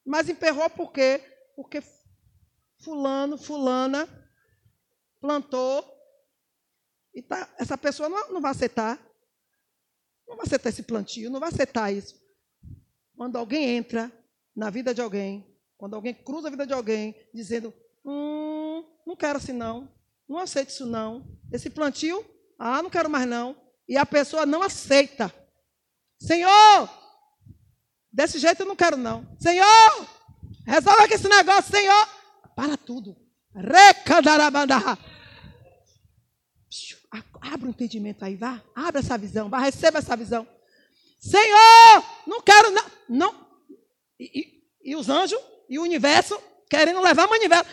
Mas 0.04 0.28
emperrou 0.28 0.68
por 0.70 0.92
quê? 0.92 1.22
Porque 1.54 1.82
fulano, 2.78 3.36
fulana 3.36 4.08
plantou 5.20 5.84
e 7.12 7.22
tá, 7.22 7.52
essa 7.58 7.76
pessoa 7.76 8.08
não, 8.08 8.32
não 8.34 8.40
vai 8.40 8.52
aceitar. 8.52 8.98
Não 10.26 10.36
vai 10.36 10.46
aceitar 10.46 10.68
esse 10.68 10.82
plantio, 10.82 11.30
não 11.30 11.40
vai 11.40 11.48
aceitar 11.48 11.92
isso. 11.92 12.14
Quando 13.18 13.36
alguém 13.36 13.76
entra 13.76 14.10
na 14.56 14.70
vida 14.70 14.94
de 14.94 15.02
alguém, 15.02 15.54
quando 15.76 15.94
alguém 15.94 16.14
cruza 16.14 16.48
a 16.48 16.50
vida 16.50 16.66
de 16.66 16.72
alguém, 16.72 17.14
dizendo, 17.34 17.74
hum, 18.02 18.82
não 19.06 19.14
quero 19.14 19.36
assim 19.36 19.52
não, 19.52 19.92
não 20.26 20.38
aceito 20.38 20.70
isso 20.70 20.86
não. 20.86 21.38
Esse 21.52 21.68
plantio, 21.68 22.24
ah, 22.58 22.82
não 22.82 22.88
quero 22.88 23.10
mais 23.10 23.28
não. 23.28 23.54
E 23.86 23.98
a 23.98 24.06
pessoa 24.06 24.46
não 24.46 24.62
aceita. 24.62 25.30
Senhor, 26.18 26.88
Desse 28.18 28.38
jeito 28.40 28.62
eu 28.62 28.66
não 28.66 28.74
quero, 28.74 28.96
não. 28.96 29.24
Senhor, 29.38 30.08
resolve 30.66 31.02
aqui 31.02 31.14
esse 31.14 31.28
negócio, 31.28 31.70
Senhor. 31.70 32.08
Para 32.56 32.76
tudo. 32.76 33.16
Recandarabandarra. 33.54 34.98
Abre 37.40 37.68
o 37.68 37.70
entendimento 37.70 38.24
aí, 38.24 38.34
vá. 38.34 38.60
Abre 38.74 39.00
essa 39.00 39.16
visão, 39.16 39.48
vá, 39.48 39.58
receba 39.58 39.98
essa 39.98 40.16
visão. 40.16 40.46
Senhor, 41.18 42.04
não 42.26 42.40
quero, 42.40 42.70
não. 42.70 42.84
não. 43.08 43.46
E, 44.18 44.40
e, 44.84 44.90
e 44.92 44.96
os 44.96 45.08
anjos 45.08 45.38
e 45.68 45.78
o 45.78 45.82
universo 45.82 46.40
querendo 46.68 47.00
levar 47.00 47.28
o 47.28 47.32
universo. 47.32 47.66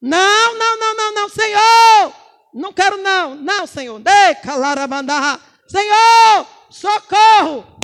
Não, 0.00 0.58
não, 0.58 0.78
não, 0.78 0.96
não, 0.96 1.14
não, 1.14 1.28
Senhor. 1.28 2.14
Não 2.54 2.72
quero, 2.72 2.98
não. 2.98 3.34
Não, 3.34 3.66
Senhor. 3.66 3.98
Decalarabandarra. 3.98 5.40
Senhor, 5.66 6.46
socorro 6.70 7.76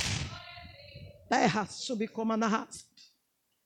terra 1.33 1.67
raça. 2.47 2.85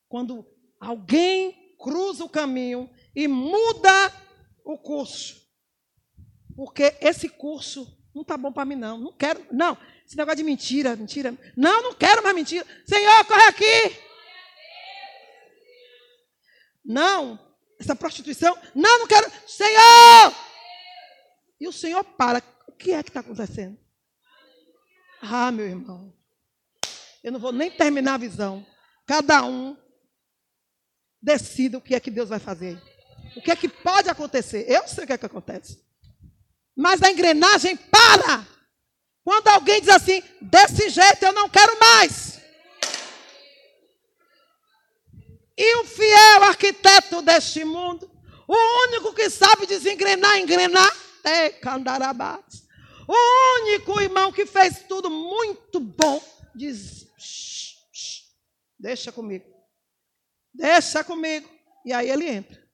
Quando 0.07 0.45
alguém 0.79 1.75
cruza 1.77 2.23
o 2.23 2.29
caminho 2.29 2.89
e 3.13 3.27
muda 3.27 4.13
o 4.63 4.77
curso. 4.77 5.45
Porque 6.55 6.95
esse 7.01 7.27
curso 7.27 7.93
não 8.15 8.21
está 8.21 8.37
bom 8.37 8.53
para 8.53 8.63
mim, 8.63 8.75
não. 8.75 8.97
Não 8.97 9.11
quero, 9.11 9.45
não. 9.51 9.77
Esse 10.07 10.15
negócio 10.15 10.37
de 10.37 10.43
mentira, 10.43 10.95
mentira. 10.95 11.37
Não, 11.55 11.83
não 11.83 11.93
quero 11.93 12.23
mais 12.23 12.33
mentira. 12.33 12.65
Senhor, 12.85 13.25
corre 13.25 13.43
aqui. 13.43 13.99
Não, 16.85 17.37
essa 17.77 17.93
prostituição. 17.93 18.57
Não, 18.73 18.99
não 18.99 19.07
quero. 19.07 19.29
Senhor! 19.45 20.33
E 21.59 21.67
o 21.67 21.73
Senhor 21.73 22.05
para. 22.05 22.41
O 22.67 22.71
que 22.71 22.93
é 22.93 23.03
que 23.03 23.09
está 23.09 23.19
acontecendo? 23.19 23.77
Ah, 25.21 25.51
meu 25.51 25.65
irmão. 25.65 26.13
Eu 27.21 27.33
não 27.33 27.39
vou 27.39 27.51
nem 27.51 27.69
terminar 27.69 28.13
a 28.13 28.19
visão. 28.19 28.65
Cada 29.05 29.43
um 29.43 29.75
decida 31.21 31.77
o 31.77 31.81
que 31.81 31.95
é 31.95 31.99
que 31.99 32.11
Deus 32.11 32.29
vai 32.29 32.39
fazer. 32.39 32.81
O 33.35 33.41
que 33.41 33.51
é 33.51 33.55
que 33.57 33.67
pode 33.67 34.09
acontecer. 34.09 34.65
Eu 34.69 34.87
sei 34.87 35.03
o 35.03 35.07
que 35.07 35.11
é 35.11 35.17
que 35.17 35.25
acontece. 35.25 35.85
Mas 36.73 37.03
a 37.03 37.11
engrenagem 37.11 37.75
para. 37.75 38.56
Quando 39.27 39.49
alguém 39.49 39.81
diz 39.81 39.89
assim, 39.89 40.23
desse 40.39 40.89
jeito 40.89 41.21
eu 41.21 41.33
não 41.33 41.49
quero 41.49 41.77
mais. 41.77 42.39
E 45.57 45.75
o 45.81 45.83
fiel 45.83 46.43
arquiteto 46.43 47.21
deste 47.21 47.65
mundo, 47.65 48.09
o 48.47 48.55
único 48.87 49.13
que 49.13 49.29
sabe 49.29 49.65
desengrenar, 49.65 50.37
engrenar, 50.37 50.89
é 51.25 51.49
Candarabás. 51.49 52.65
O 53.05 53.63
único 53.63 53.99
irmão 53.99 54.31
que 54.31 54.45
fez 54.45 54.85
tudo 54.87 55.09
muito 55.09 55.77
bom, 55.81 56.23
diz 56.55 57.05
Deixa 58.79 59.11
comigo. 59.11 59.53
Deixa 60.53 61.03
comigo. 61.03 61.49
E 61.83 61.91
aí 61.91 62.09
ele 62.09 62.29
entra. 62.29 62.65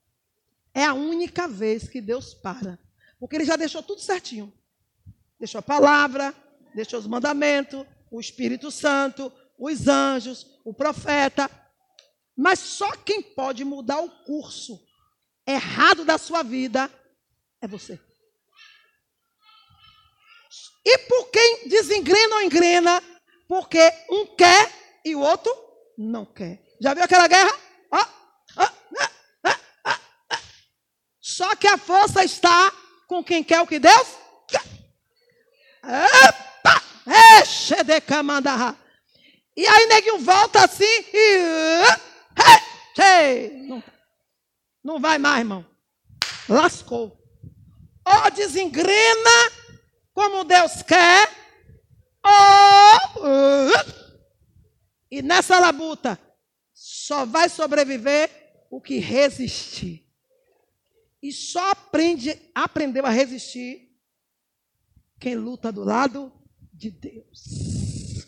É 0.72 0.86
a 0.86 0.94
única 0.94 1.48
vez 1.48 1.88
que 1.88 2.00
Deus 2.00 2.36
para. 2.36 2.78
Porque 3.20 3.38
ele 3.38 3.46
já 3.46 3.56
deixou 3.56 3.82
tudo 3.82 4.02
certinho. 4.02 4.54
Deixou 5.40 5.58
a 5.58 5.64
palavra, 5.64 6.43
deixou 6.74 7.00
os 7.00 7.08
mandamentos, 7.08 7.86
o 8.12 8.20
Espírito 8.20 8.72
Santo, 8.72 9.32
os 9.58 9.88
anjos, 9.88 10.46
o 10.66 10.74
profeta. 10.74 11.50
Mas 12.36 12.60
só 12.60 12.92
quem 12.98 13.22
pode 13.22 13.64
mudar 13.64 14.00
o 14.02 14.10
curso 14.26 14.80
errado 15.48 16.06
da 16.06 16.18
sua 16.18 16.44
vida 16.44 16.90
é 17.62 17.68
você. 17.68 18.00
E 20.86 20.98
por 21.00 21.30
quem 21.30 21.68
desengrena 21.70 22.36
ou 22.36 22.42
engrena, 22.42 23.02
porque 23.48 23.80
um 24.10 24.36
quer 24.36 24.72
e 25.06 25.16
o 25.16 25.22
outro 25.22 25.54
não 25.98 26.26
quer. 26.26 26.62
Já 26.82 26.94
viu 26.94 27.04
aquela 27.04 27.28
guerra? 27.28 27.64
Só 31.22 31.56
que 31.56 31.68
a 31.68 31.78
força 31.78 32.24
está 32.24 32.72
com 33.08 33.24
quem 33.24 33.44
quer 33.44 33.62
o 33.62 33.68
que 33.68 33.80
Deus 33.80 34.08
quer. 34.48 34.62
E 39.56 39.68
aí 39.68 39.86
neguinho 39.86 40.20
volta 40.20 40.66
assim 40.66 40.84
e. 41.14 41.38
Não, 43.68 43.84
não 44.84 45.00
vai 45.00 45.18
mais, 45.18 45.40
irmão. 45.40 45.66
Lascou. 46.50 47.20
Ou 48.06 48.32
desengrena 48.32 49.30
como 50.14 50.44
Deus 50.44 50.82
quer, 50.84 51.30
ou. 52.24 53.72
E 55.10 55.22
nessa 55.22 55.60
labuta 55.60 56.20
só 56.74 57.26
vai 57.26 57.50
sobreviver 57.50 58.30
o 58.70 58.82
que 58.82 58.98
resistir. 58.98 60.10
E 61.22 61.32
só 61.32 61.72
aprende, 61.72 62.38
aprendeu 62.54 63.06
a 63.06 63.10
resistir 63.10 63.90
quem 65.20 65.36
luta 65.36 65.72
do 65.72 65.84
lado 65.84 66.32
de 66.84 66.92
Deus. 66.92 68.28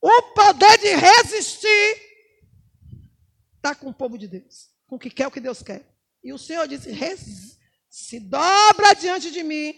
O 0.00 0.22
poder 0.34 0.78
de 0.78 0.94
resistir 0.94 2.02
está 3.56 3.74
com 3.74 3.90
o 3.90 3.94
povo 3.94 4.18
de 4.18 4.26
Deus, 4.26 4.70
com 4.86 4.96
o 4.96 4.98
que 4.98 5.10
quer 5.10 5.26
o 5.26 5.30
que 5.30 5.40
Deus 5.40 5.62
quer. 5.62 5.84
E 6.22 6.32
o 6.32 6.38
Senhor 6.38 6.66
disse: 6.66 6.90
se 7.88 8.20
dobra 8.20 8.94
diante 8.94 9.30
de 9.30 9.42
mim 9.42 9.74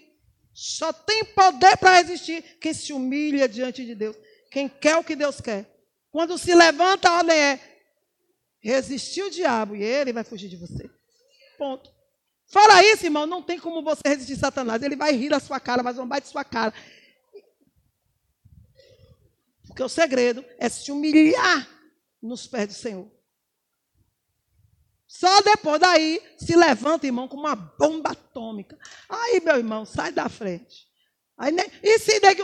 só 0.53 0.93
tem 0.93 1.25
poder 1.25 1.77
para 1.77 1.97
resistir 1.97 2.43
quem 2.59 2.73
se 2.75 2.93
humilha 2.93 3.49
diante 3.49 3.85
de 3.85 3.95
Deus. 3.95 4.17
Quem 4.51 4.69
quer 4.69 4.97
o 4.97 5.05
que 5.05 5.15
Deus 5.15 5.41
quer. 5.41 5.71
Quando 6.11 6.37
se 6.37 6.55
levanta, 6.55 7.09
a 7.09 7.19
ordem 7.19 7.37
é 7.37 7.61
resistir 8.59 9.23
o 9.23 9.31
diabo 9.31 9.77
e 9.77 9.83
ele 9.83 10.13
vai 10.13 10.25
fugir 10.25 10.49
de 10.49 10.57
você. 10.57 10.91
Ponto. 11.57 12.00
Fora 12.51 12.85
isso, 12.85 13.07
irmão, 13.07 13.27
não 13.27 13.41
tem 13.43 13.61
como 13.61 13.81
você 13.83 14.03
resistir 14.05 14.37
Satanás. 14.37 14.83
Ele 14.83 14.97
vai 14.97 15.13
rir 15.13 15.29
da 15.29 15.39
sua 15.39 15.61
cara, 15.61 15.85
vai 15.85 15.95
zombar 15.95 16.21
de 16.21 16.27
sua 16.27 16.45
cara. 16.45 16.75
Porque 19.67 19.83
o 19.83 19.89
segredo 19.89 20.45
é 20.59 20.69
se 20.69 20.91
humilhar 20.91 21.69
nos 22.21 22.49
pés 22.49 22.67
do 22.67 22.75
Senhor. 22.75 23.09
Só 25.07 25.41
depois 25.43 25.81
daí 25.81 26.21
se 26.39 26.57
levanta, 26.57 27.07
irmão, 27.07 27.29
como 27.29 27.45
uma 27.45 27.55
bomba 27.55 28.11
atômica. 28.11 28.77
Aí, 29.09 29.41
meu 29.41 29.57
irmão, 29.57 29.85
sai 29.85 30.11
da 30.11 30.29
frente. 30.29 30.89
Aí, 31.39 31.55
e 31.83 31.99
se 32.01 32.19
daqui. 32.19 32.43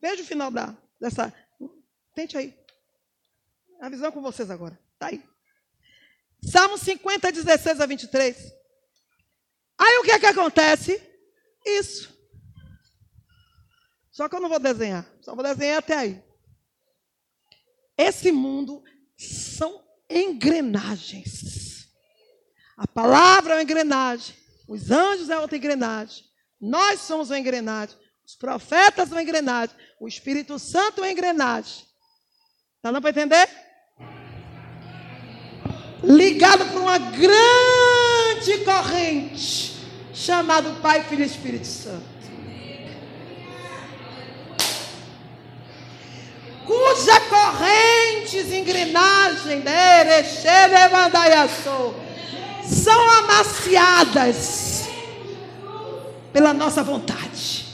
Veja 0.00 0.22
o 0.22 0.26
final 0.26 0.50
da, 0.50 0.74
dessa. 0.98 1.32
Tente 2.14 2.38
aí. 2.38 2.58
A 3.80 3.90
visão 3.90 4.10
com 4.10 4.22
vocês 4.22 4.50
agora. 4.50 4.78
Está 4.94 5.08
aí. 5.08 5.29
Salmo 6.42 6.78
50, 6.78 7.32
16 7.32 7.80
a 7.80 7.86
23. 7.86 8.52
Aí 9.78 9.98
o 9.98 10.02
que 10.02 10.12
é 10.12 10.18
que 10.18 10.26
acontece? 10.26 11.00
Isso. 11.64 12.14
Só 14.10 14.28
que 14.28 14.34
eu 14.34 14.40
não 14.40 14.48
vou 14.48 14.58
desenhar. 14.58 15.06
Só 15.20 15.34
vou 15.34 15.44
desenhar 15.44 15.78
até 15.78 15.96
aí. 15.96 16.22
Esse 17.96 18.32
mundo 18.32 18.82
são 19.16 19.82
engrenagens. 20.08 21.88
A 22.76 22.86
palavra 22.86 23.54
é 23.54 23.56
uma 23.56 23.62
engrenagem. 23.62 24.34
Os 24.66 24.90
anjos 24.90 25.28
é 25.28 25.38
outra 25.38 25.56
engrenagem. 25.56 26.24
Nós 26.60 27.00
somos 27.00 27.30
uma 27.30 27.38
engrenagem. 27.38 27.98
Os 28.24 28.36
profetas 28.36 29.08
são 29.08 29.16
uma 29.16 29.22
engrenagem. 29.22 29.76
O 30.00 30.08
Espírito 30.08 30.58
Santo 30.58 31.00
é 31.00 31.04
uma 31.04 31.12
engrenagem. 31.12 31.84
Está 32.76 32.90
dando 32.90 33.02
para 33.02 33.10
entender? 33.10 33.69
Ligado 36.02 36.66
por 36.66 36.80
uma 36.80 36.98
grande 36.98 38.58
corrente 38.64 39.76
chamado 40.14 40.80
Pai, 40.80 41.04
Filho 41.04 41.22
e 41.22 41.26
Espírito 41.26 41.66
Santo. 41.66 42.10
cuja 46.70 47.20
correntes, 47.22 48.52
engrenagem, 48.52 49.64
são 52.62 53.10
amaciadas 53.18 54.88
pela 56.32 56.54
nossa 56.54 56.84
vontade. 56.84 57.66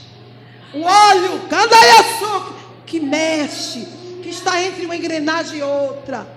O 0.73 0.81
óleo, 0.81 1.41
candaiaçu, 1.47 2.55
que 2.87 2.99
mexe, 2.99 3.87
que 4.23 4.29
está 4.29 4.63
entre 4.63 4.85
uma 4.85 4.95
engrenagem 4.95 5.59
e 5.59 5.63
outra, 5.63 6.27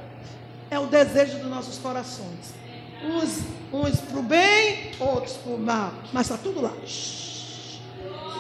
é 0.71 0.79
o 0.79 0.87
desejo 0.87 1.39
dos 1.39 1.51
nossos 1.51 1.79
corações. 1.79 2.55
Uns, 3.03 3.41
uns 3.73 4.01
para 4.01 4.19
o 4.19 4.23
bem, 4.23 4.93
outros 5.01 5.37
para 5.37 5.53
o 5.53 5.59
mal, 5.59 5.93
mas 6.13 6.31
está 6.31 6.37
tudo 6.37 6.61
lá. 6.61 6.73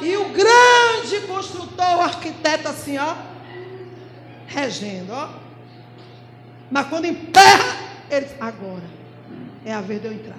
E 0.00 0.16
o 0.16 0.28
grande 0.30 1.26
construtor, 1.26 1.96
o 1.96 2.00
arquiteto, 2.00 2.68
assim, 2.68 2.96
ó, 2.99 3.14
regendo, 4.46 5.12
ó. 5.12 5.30
Mas 6.70 6.87
quando 6.88 7.06
emperra, 7.06 7.76
ele 8.10 8.26
diz, 8.26 8.37
agora 8.40 9.00
é 9.64 9.75
a 9.75 9.80
vez 9.80 10.00
de 10.00 10.06
eu 10.06 10.12
entrar. 10.12 10.38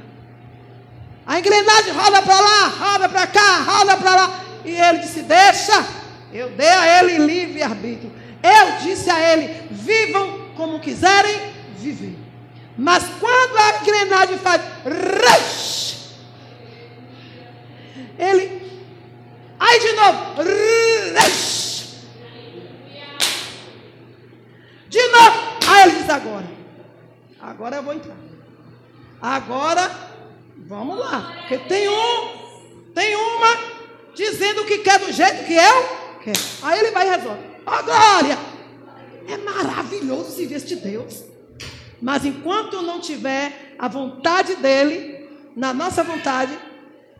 A 1.26 1.40
engrenagem 1.40 1.94
roda 1.94 2.22
para 2.22 2.40
lá, 2.40 2.68
roda 2.68 3.10
para 3.10 3.28
cá, 3.28 3.62
roda 3.62 3.98
para 3.98 4.16
lá. 4.16 4.40
E 4.66 4.72
ele 4.72 5.00
disse: 5.00 5.22
Deixa, 5.22 5.86
eu 6.34 6.50
dei 6.50 6.68
a 6.68 7.00
ele 7.00 7.20
livre 7.20 7.62
arbítrio. 7.62 8.12
Eu 8.42 8.80
disse 8.84 9.10
a 9.10 9.34
ele: 9.34 9.68
Vivam 9.70 10.50
como 10.56 10.80
quiserem 10.80 11.51
viver. 11.82 12.18
Mas 12.78 13.04
quando 13.20 13.58
a 13.58 13.82
engrenagem 13.82 14.38
faz 14.38 14.62
rush, 14.86 16.16
ele. 18.18 18.62
Aí 19.60 19.80
de 19.80 19.92
novo, 19.94 20.42
rush, 20.42 21.62
De 24.90 25.08
novo. 25.08 25.52
Aí 25.68 25.84
ele 25.84 26.00
diz 26.00 26.10
agora. 26.10 26.46
Agora 27.40 27.78
eu 27.78 27.84
vou 27.84 27.94
entrar. 27.94 28.18
Agora, 29.22 29.90
vamos 30.58 31.00
lá. 31.00 31.34
Porque 31.40 31.58
tem 31.60 31.88
um, 31.88 32.92
tem 32.94 33.16
uma 33.16 33.58
dizendo 34.14 34.66
que 34.66 34.80
quer 34.80 35.00
do 35.00 35.12
jeito 35.12 35.46
que 35.46 35.54
eu 35.54 36.20
quero. 36.22 36.40
Aí 36.64 36.80
ele 36.80 36.92
vai 36.92 37.08
e 37.08 37.10
resolve. 37.10 37.42
Ó 37.66 37.80
oh, 37.80 37.84
glória! 37.84 38.38
É 39.28 39.38
maravilhoso 39.38 40.32
se 40.32 40.52
este 40.54 40.76
Deus. 40.76 41.31
Mas 42.02 42.26
enquanto 42.26 42.82
não 42.82 43.00
tiver 43.00 43.76
a 43.78 43.88
vontade 43.88 44.56
dele, 44.56 45.30
na 45.56 45.74
nossa 45.74 46.04
vontade, 46.04 46.58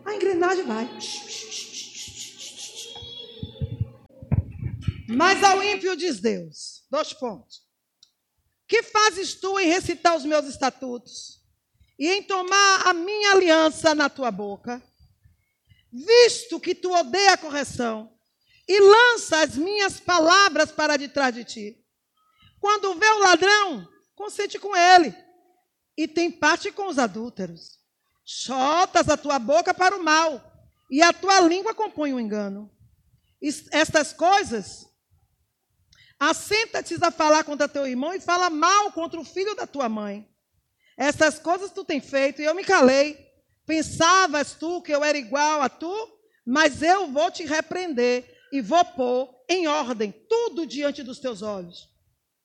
a 0.04 0.16
engrenagem 0.16 0.66
vai. 0.66 0.90
Mas 5.08 5.44
ao 5.44 5.64
ímpio 5.64 5.96
diz 5.96 6.20
Deus. 6.20 6.84
Dois 6.90 7.14
pontos. 7.14 7.62
Que 8.68 8.82
fazes 8.82 9.36
tu 9.36 9.60
em 9.60 9.68
recitar 9.68 10.16
os 10.16 10.26
meus 10.26 10.46
estatutos 10.46 11.42
e 12.00 12.10
em 12.10 12.24
tomar 12.24 12.88
a 12.88 12.94
minha 12.94 13.34
aliança 13.34 13.94
na 13.94 14.10
tua 14.10 14.32
boca? 14.32 14.82
Visto 15.92 16.60
que 16.60 16.74
tu 16.74 16.92
odeia 16.92 17.34
a 17.34 17.38
correção 17.38 18.12
e 18.68 18.80
lança 18.80 19.42
as 19.42 19.58
minhas 19.58 20.00
palavras 20.00 20.72
para 20.72 20.96
detrás 20.96 21.36
de 21.36 21.44
ti. 21.44 21.86
Quando 22.62 22.96
vê 22.96 23.08
o 23.08 23.20
ladrão, 23.20 23.91
consente 24.22 24.60
com 24.60 24.76
ele 24.76 25.16
e 25.98 26.08
tem 26.08 26.30
parte 26.30 26.72
com 26.72 26.88
os 26.88 27.00
adúlteros. 27.00 27.80
Chotas 28.24 29.10
a 29.10 29.18
tua 29.18 29.40
boca 29.40 29.74
para 29.74 29.98
o 29.98 30.04
mal 30.04 30.42
e 30.92 31.02
a 31.02 31.12
tua 31.12 31.40
língua 31.40 31.74
compõe 31.74 32.14
o 32.14 32.18
um 32.18 32.20
engano. 32.20 32.72
Estas 33.72 34.14
coisas 34.14 34.92
Assenta-te 36.22 36.96
a 37.04 37.10
falar 37.10 37.44
contra 37.44 37.68
teu 37.68 37.88
irmão 37.88 38.14
e 38.14 38.22
fala 38.22 38.48
mal 38.48 38.92
contra 38.92 39.20
o 39.20 39.26
filho 39.26 39.56
da 39.56 39.66
tua 39.66 39.90
mãe. 39.90 40.30
Essas 40.96 41.40
coisas 41.40 41.72
tu 41.72 41.84
tens 41.84 42.08
feito 42.08 42.40
e 42.40 42.46
eu 42.46 42.54
me 42.54 42.64
calei. 42.64 43.18
Pensavas 43.66 44.54
tu 44.54 44.84
que 44.84 44.94
eu 44.94 45.04
era 45.04 45.18
igual 45.18 45.64
a 45.64 45.68
tu? 45.68 45.92
Mas 46.46 46.84
eu 46.84 47.08
vou 47.08 47.32
te 47.32 47.44
repreender 47.44 48.38
e 48.52 48.62
vou 48.62 48.86
pôr 48.86 49.34
em 49.50 49.68
ordem 49.68 50.12
tudo 50.30 50.68
diante 50.68 51.02
dos 51.02 51.18
teus 51.18 51.42
olhos. 51.42 51.90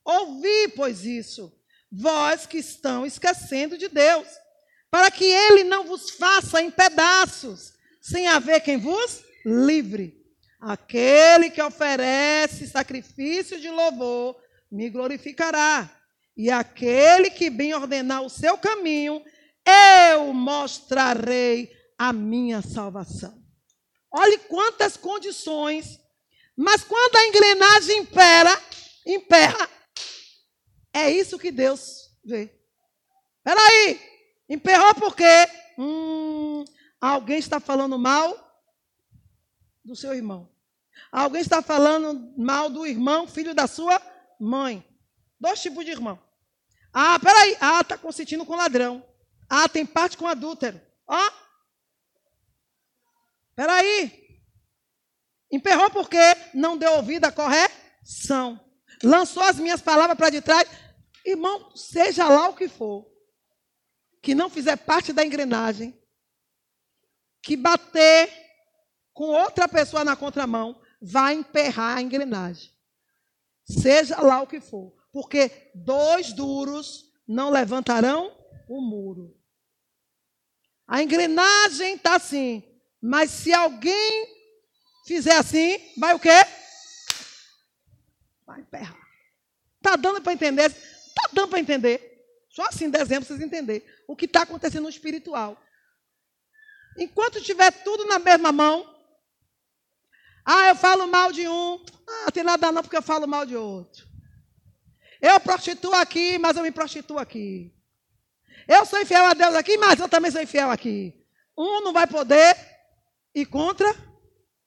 Ouvi, 0.03 0.69
pois, 0.75 1.05
isso, 1.05 1.53
vós 1.91 2.47
que 2.47 2.59
estão 2.59 3.07
esquecendo 3.07 3.77
de 3.79 3.89
Deus, 3.89 4.27
para 4.91 5.11
que 5.11 5.25
ele 5.25 5.65
não 5.65 5.85
vos 5.85 6.11
faça 6.11 6.61
em 6.61 6.71
pedaços, 6.71 7.73
sem 8.01 8.27
haver 8.29 8.61
quem 8.61 8.77
vos 8.77 9.23
livre. 9.45 10.15
Aquele 10.61 11.51
que 11.51 11.63
oferece 11.63 12.67
sacrifício 12.67 13.61
de 13.61 13.69
louvor 13.71 14.37
me 14.71 14.91
glorificará. 14.91 15.91
E 16.37 16.51
aquele 16.51 17.31
que 17.31 17.49
bem 17.49 17.75
ordenar 17.75 18.23
o 18.23 18.31
seu 18.31 18.59
caminho, 18.59 19.23
eu 20.13 20.33
mostrarei 20.33 21.71
a 21.99 22.13
minha 22.13 22.61
salvação. 22.63 23.43
Olhe 24.13 24.39
quantas 24.39 24.97
condições. 24.97 25.99
Mas 26.57 26.83
quando 26.83 27.17
a 27.17 27.27
engrenagem 27.27 27.99
impera, 27.99 28.63
emperra, 29.07 29.69
é 30.97 31.11
isso 31.11 31.39
que 31.39 31.51
Deus 31.51 32.11
vê. 32.25 32.51
Espera 33.39 33.61
aí, 33.61 34.01
emperrou 34.49 34.95
por 34.95 35.15
quê? 35.15 35.47
Hum, 35.79 36.65
alguém 37.01 37.39
está 37.39 37.61
falando 37.61 37.99
mal 37.99 38.35
do 39.85 39.95
seu 39.95 40.15
irmão. 40.15 40.49
Alguém 41.13 41.41
está 41.41 41.63
falando 41.63 42.35
mal 42.37 42.71
do 42.71 42.87
irmão, 42.87 43.29
filho 43.29 43.55
da 43.55 43.67
sua 43.67 44.01
mãe. 44.41 44.85
Dois 45.39 45.61
tipos 45.61 45.85
de 45.85 45.91
irmão. 45.91 46.19
Ah, 46.93 47.19
peraí. 47.19 47.57
Ah, 47.61 47.81
está 47.83 47.99
consentindo 47.99 48.47
com 48.47 48.57
ladrão. 48.57 49.05
Ah, 49.49 49.69
tem 49.69 49.85
parte 49.85 50.17
com 50.17 50.27
adúltero. 50.27 50.81
Ó. 51.07 51.31
Peraí. 53.55 54.41
Emperrou 55.53 55.91
porque 55.91 56.19
não 56.55 56.77
deu 56.77 56.93
ouvido 56.95 57.27
à 57.27 57.33
correção. 57.33 58.59
Lançou 59.03 59.43
as 59.43 59.57
minhas 59.57 59.81
palavras 59.81 60.17
para 60.17 60.31
de 60.31 60.41
trás. 60.41 60.67
Irmão, 61.27 61.75
seja 61.75 62.29
lá 62.29 62.49
o 62.49 62.55
que 62.55 62.69
for, 62.69 63.05
que 64.23 64.35
não 64.35 64.49
fizer 64.49 64.77
parte 64.77 65.13
da 65.13 65.25
engrenagem, 65.25 66.01
que 67.43 67.57
bater 67.57 68.31
com 69.13 69.25
outra 69.25 69.67
pessoa 69.67 70.05
na 70.05 70.15
contramão, 70.15 70.81
vai 71.03 71.35
emperrar 71.35 71.97
a 71.97 72.03
engrenagem. 72.03 72.71
Seja 73.65 74.21
lá 74.21 74.41
o 74.41 74.47
que 74.47 74.61
for. 74.61 74.95
Porque 75.11 75.71
dois 75.75 76.33
duros 76.33 77.11
não 77.27 77.51
levantarão 77.51 78.37
o 78.69 78.81
muro. 78.81 79.37
A 80.87 81.03
engrenagem 81.03 81.95
está 81.95 82.17
assim. 82.17 82.63
Mas 83.01 83.31
se 83.31 83.53
alguém 83.53 84.27
fizer 85.07 85.37
assim, 85.37 85.79
vai 85.99 86.15
o 86.15 86.21
quê? 86.21 86.45
Vai 88.45 88.61
emperrar. 88.61 89.07
Está 89.79 89.97
dando 89.97 90.21
para 90.21 90.33
entender? 90.33 90.75
Dando 91.37 91.51
para 91.51 91.61
entender. 91.61 92.25
Só 92.49 92.65
assim, 92.65 92.89
dezembro, 92.89 93.27
vocês 93.27 93.43
entenderem 93.43 93.87
o 94.09 94.17
que 94.17 94.25
está 94.25 94.41
acontecendo 94.43 94.85
no 94.85 94.89
espiritual. 94.89 95.61
Enquanto 96.97 97.43
tiver 97.43 97.71
tudo 97.85 98.07
na 98.07 98.19
mesma 98.19 98.51
mão, 98.51 98.91
ah, 100.47 100.69
eu 100.69 100.75
falo 100.75 101.07
mal 101.07 101.31
de 101.31 101.47
um, 101.47 101.85
ah, 102.09 102.33
tem 102.33 102.43
nada 102.43 102.73
não 102.73 102.83
porque 102.83 102.97
eu 102.97 103.03
falo 103.03 103.29
mal 103.29 103.45
de 103.45 103.55
outro. 103.55 104.07
Eu 105.21 105.39
prostituo 105.39 105.93
aqui, 105.95 106.39
mas 106.39 106.57
eu 106.57 106.63
me 106.63 106.73
prostituo 106.73 107.19
aqui. 107.19 107.71
Eu 108.67 108.87
sou 108.87 108.99
infiel 108.99 109.27
a 109.27 109.35
Deus 109.35 109.55
aqui, 109.55 109.77
mas 109.77 110.01
eu 110.01 110.09
também 110.09 110.31
sou 110.31 110.41
infiel 110.41 110.71
aqui. 110.71 111.23
Um 111.57 111.83
não 111.83 111.93
vai 111.93 112.07
poder 112.07 112.57
ir 113.35 113.45
contra, 113.45 113.95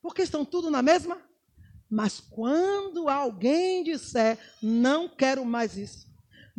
porque 0.03 0.21
estão 0.21 0.45
tudo 0.45 0.69
na 0.69 0.83
mesma. 0.83 1.19
Mas 1.89 2.19
quando 2.19 3.09
alguém 3.09 3.83
disser, 3.83 4.37
não 4.61 5.09
quero 5.09 5.43
mais 5.43 5.75
isso, 5.75 6.08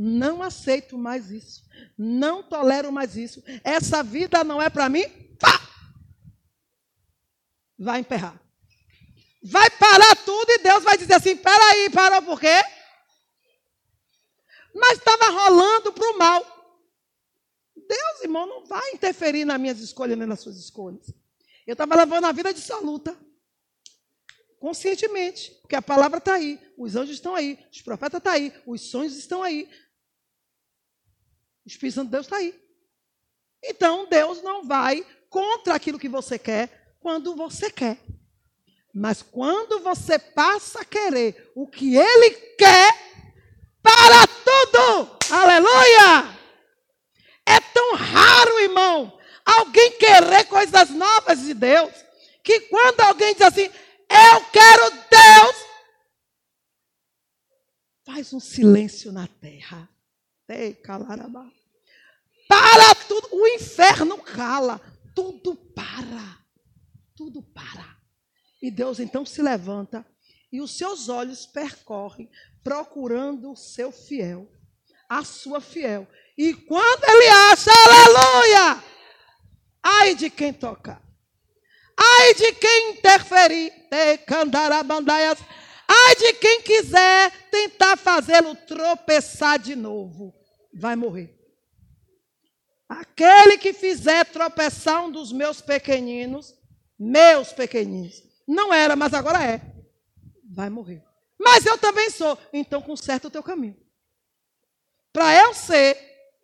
não 0.03 0.43
aceito 0.43 0.97
mais 0.97 1.31
isso, 1.31 1.63
não 1.97 2.43
tolero 2.43 2.91
mais 2.91 3.17
isso, 3.17 3.43
essa 3.63 4.03
vida 4.03 4.43
não 4.43 4.61
é 4.61 4.71
para 4.71 4.89
mim, 4.89 5.05
pá! 5.39 5.61
Vai 7.79 8.01
emperrar. 8.01 8.41
Vai 9.43 9.69
parar 9.71 10.17
tudo 10.25 10.51
e 10.53 10.59
Deus 10.59 10.83
vai 10.85 10.97
dizer 10.97 11.15
assim: 11.15 11.37
peraí, 11.37 11.91
parou 11.91 12.23
por 12.23 12.41
quê? 12.41 12.63
Mas 14.75 14.99
estava 14.99 15.31
rolando 15.31 15.93
para 15.93 16.11
o 16.11 16.19
mal. 16.19 16.47
Deus, 17.77 18.23
irmão, 18.23 18.47
não 18.47 18.65
vai 18.65 18.93
interferir 18.93 19.45
nas 19.45 19.61
minhas 19.61 19.81
escolhas 19.81 20.17
nem 20.17 20.27
nas 20.27 20.41
suas 20.41 20.57
escolhas. 20.57 21.13
Eu 21.67 21.73
estava 21.73 21.95
levando 21.95 22.25
a 22.25 22.33
vida 22.33 22.55
de 22.55 22.73
luta 22.83 23.19
conscientemente, 24.59 25.51
porque 25.63 25.75
a 25.75 25.83
palavra 25.83 26.19
está 26.19 26.35
aí, 26.35 26.61
os 26.77 26.95
anjos 26.95 27.17
estão 27.17 27.35
aí, 27.35 27.59
os 27.73 27.81
profetas 27.81 28.19
estão 28.19 28.33
tá 28.33 28.39
aí, 28.39 28.53
os 28.67 28.91
sonhos 28.91 29.17
estão 29.17 29.43
aí. 29.43 29.69
Espírito 31.73 31.95
Santo 31.95 32.07
de 32.07 32.13
Deus 32.13 32.27
está 32.27 32.37
aí. 32.37 32.55
Então, 33.63 34.09
Deus 34.09 34.43
não 34.43 34.65
vai 34.65 35.05
contra 35.29 35.75
aquilo 35.75 35.99
que 35.99 36.09
você 36.09 36.39
quer 36.39 36.95
quando 37.01 37.35
você 37.35 37.71
quer. 37.71 37.99
Mas 38.93 39.23
quando 39.23 39.81
você 39.81 40.19
passa 40.19 40.81
a 40.81 40.85
querer 40.85 41.53
o 41.55 41.67
que 41.67 41.97
Ele 41.97 42.31
quer 42.59 42.93
para 43.83 44.27
tudo, 44.27 45.19
aleluia! 45.31 46.39
É 47.47 47.61
tão 47.73 47.95
raro, 47.95 48.61
irmão, 48.61 49.19
alguém 49.45 49.93
querer 49.93 50.45
coisas 50.45 50.91
novas 50.91 51.41
de 51.41 51.55
Deus, 51.55 51.93
que 52.43 52.61
quando 52.63 53.01
alguém 53.01 53.33
diz 53.35 53.43
assim, 53.43 53.71
eu 54.11 54.45
quero 54.53 54.91
Deus. 54.91 55.71
Faz 58.05 58.33
um 58.33 58.41
silêncio 58.41 59.13
na 59.13 59.29
terra. 59.29 59.89
Ei, 60.49 60.75
calarabá. 60.75 61.49
Para 62.51 62.95
tudo. 63.07 63.29
O 63.33 63.47
inferno 63.47 64.19
cala. 64.19 64.81
Tudo 65.15 65.55
para. 65.55 66.39
Tudo 67.17 67.43
para. 67.43 67.97
E 68.61 68.71
Deus 68.71 68.99
então 69.01 69.25
se 69.25 69.41
levanta 69.41 70.05
e 70.53 70.61
os 70.61 70.77
seus 70.77 71.09
olhos 71.09 71.47
percorrem, 71.47 72.29
procurando 72.63 73.53
o 73.53 73.57
seu 73.57 73.93
fiel, 73.93 74.51
a 75.09 75.25
sua 75.25 75.61
fiel. 75.61 76.09
E 76.37 76.53
quando 76.55 77.05
ele 77.05 77.29
acha, 77.29 77.71
aleluia! 77.71 78.85
Ai 79.83 80.15
de 80.15 80.29
quem 80.29 80.53
tocar. 80.53 81.03
Ai 81.97 82.35
de 82.35 82.53
quem 82.53 82.93
interferir, 82.93 83.73
ai 85.89 86.17
de 86.17 86.33
quem 86.35 86.63
quiser 86.63 87.31
tentar 87.51 87.97
fazê-lo 87.97 88.55
tropeçar 88.55 89.59
de 89.59 89.77
novo, 89.77 90.35
vai 90.75 90.97
morrer. 90.97 91.40
Aquele 92.91 93.57
que 93.57 93.73
fizer 93.73 94.25
tropeçar 94.25 95.05
um 95.05 95.13
dos 95.13 95.31
meus 95.31 95.61
pequeninos, 95.61 96.53
meus 96.99 97.53
pequeninos, 97.53 98.21
não 98.49 98.75
era, 98.75 98.97
mas 98.97 99.15
agora 99.15 99.41
é, 99.41 99.61
vai 100.45 100.69
morrer. 100.69 101.01
Mas 101.39 101.65
eu 101.65 101.79
também 101.79 102.11
sou, 102.11 102.37
então 102.53 102.83
conserta 102.83 103.29
o 103.29 103.31
teu 103.31 103.45
caminho. 103.45 103.77
Para 105.13 105.37
eu 105.37 105.55
ser 105.55 105.97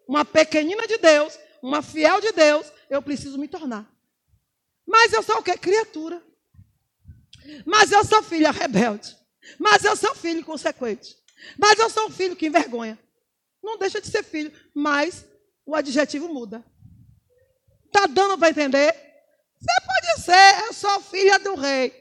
uma 0.07 0.25
pequenina 0.25 0.87
de 0.87 0.99
Deus, 0.99 1.37
uma 1.61 1.83
fiel 1.83 2.21
de 2.21 2.31
Deus, 2.31 2.73
eu 2.89 3.03
preciso 3.03 3.37
me 3.39 3.49
tornar. 3.49 3.85
Mas 4.87 5.13
eu 5.13 5.25
sou 5.25 5.39
o 5.39 5.43
quê? 5.43 5.59
Criatura. 5.59 6.23
Mas 7.65 7.91
eu 7.91 8.05
sou 8.05 8.23
filha 8.23 8.53
rebelde. 8.53 9.17
Mas 9.59 9.85
eu 9.85 9.97
sou 9.97 10.15
filho 10.15 10.45
consequente. 10.45 11.17
Mas 11.59 11.77
eu 11.81 11.91
sou 11.91 12.07
um 12.07 12.11
filho 12.11 12.37
que 12.37 12.47
envergonha. 12.47 12.97
Não 13.61 13.77
deixa 13.77 14.01
de 14.01 14.07
ser 14.07 14.23
filho, 14.23 14.53
mas 14.73 15.27
o 15.67 15.75
adjetivo 15.75 16.33
muda. 16.33 16.65
Está 17.87 18.07
dando 18.07 18.39
para 18.39 18.51
entender? 18.51 18.93
Você 19.59 19.87
pode 19.87 20.23
ser, 20.23 20.67
eu 20.67 20.73
sou 20.73 21.01
filha 21.01 21.39
do 21.39 21.55
rei. 21.57 21.93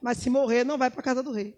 Mas 0.00 0.18
se 0.18 0.30
morrer, 0.30 0.64
não 0.64 0.78
vai 0.78 0.90
para 0.90 1.00
a 1.00 1.04
casa 1.04 1.22
do 1.22 1.30
rei. 1.30 1.56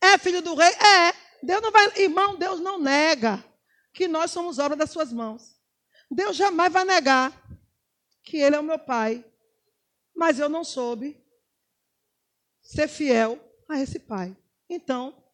É 0.00 0.16
filho 0.16 0.40
do 0.40 0.54
rei? 0.54 0.68
É. 0.68 1.12
Deus 1.42 1.60
não 1.60 1.72
vai, 1.72 2.00
irmão, 2.00 2.36
Deus 2.36 2.60
não 2.60 2.78
nega 2.78 3.44
que 3.92 4.06
nós 4.06 4.30
somos 4.30 4.58
obra 4.58 4.76
das 4.76 4.90
suas 4.90 5.12
mãos. 5.12 5.58
Deus 6.10 6.36
jamais 6.36 6.72
vai 6.72 6.84
negar 6.84 7.32
que 8.22 8.36
Ele 8.36 8.56
é 8.56 8.60
o 8.60 8.64
meu 8.64 8.78
Pai, 8.78 9.24
mas 10.14 10.38
eu 10.38 10.48
não 10.48 10.62
soube 10.62 11.20
ser 12.62 12.88
fiel 12.88 13.38
a 13.68 13.80
esse 13.80 13.98
pai. 13.98 14.36
Então, 14.68 15.24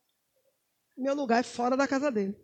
meu 0.97 1.15
lugar 1.15 1.41
é 1.41 1.43
fora 1.43 1.77
da 1.77 1.89
casa 1.89 2.11
dele. 2.11 2.37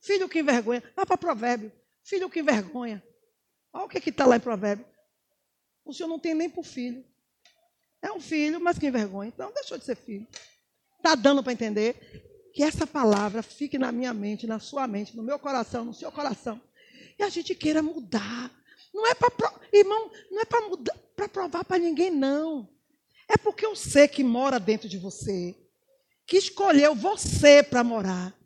Filho 0.00 0.28
que 0.28 0.40
envergonha. 0.40 0.82
Vá 0.96 1.04
para 1.04 1.16
provérbio. 1.16 1.72
Filho 2.04 2.30
que 2.30 2.40
envergonha. 2.40 3.02
Olha 3.72 3.84
o 3.84 3.88
que 3.88 4.10
está 4.10 4.26
lá 4.26 4.36
em 4.36 4.40
provérbio. 4.40 4.86
O 5.84 5.92
senhor 5.92 6.08
não 6.08 6.18
tem 6.18 6.34
nem 6.34 6.48
por 6.48 6.64
filho. 6.64 7.04
É 8.00 8.12
um 8.12 8.20
filho, 8.20 8.60
mas 8.60 8.78
que 8.78 8.86
envergonha. 8.86 9.28
Então, 9.28 9.52
deixou 9.52 9.78
de 9.78 9.84
ser 9.84 9.96
filho. 9.96 10.26
Está 10.98 11.14
dando 11.14 11.42
para 11.42 11.52
entender 11.52 12.50
que 12.52 12.62
essa 12.62 12.86
palavra 12.86 13.42
fique 13.42 13.78
na 13.78 13.90
minha 13.90 14.12
mente, 14.12 14.46
na 14.46 14.58
sua 14.58 14.86
mente, 14.86 15.16
no 15.16 15.22
meu 15.22 15.38
coração, 15.38 15.84
no 15.84 15.94
seu 15.94 16.12
coração. 16.12 16.60
E 17.18 17.22
a 17.22 17.28
gente 17.28 17.54
queira 17.54 17.82
mudar. 17.82 18.50
Não 18.92 19.06
é 19.06 19.14
para, 19.14 19.30
irmão, 19.72 20.10
não 20.30 20.40
é 20.40 20.44
para 20.44 20.68
mudar, 20.68 20.96
para 21.16 21.28
provar 21.28 21.64
para 21.64 21.78
ninguém, 21.78 22.10
não. 22.10 22.68
É 23.28 23.36
porque 23.36 23.64
eu 23.64 23.74
sei 23.74 24.06
que 24.06 24.22
mora 24.22 24.60
dentro 24.60 24.88
de 24.88 24.98
você, 24.98 25.56
que 26.26 26.36
escolheu 26.36 26.94
você 26.94 27.62
para 27.62 27.82
morar. 27.82 28.36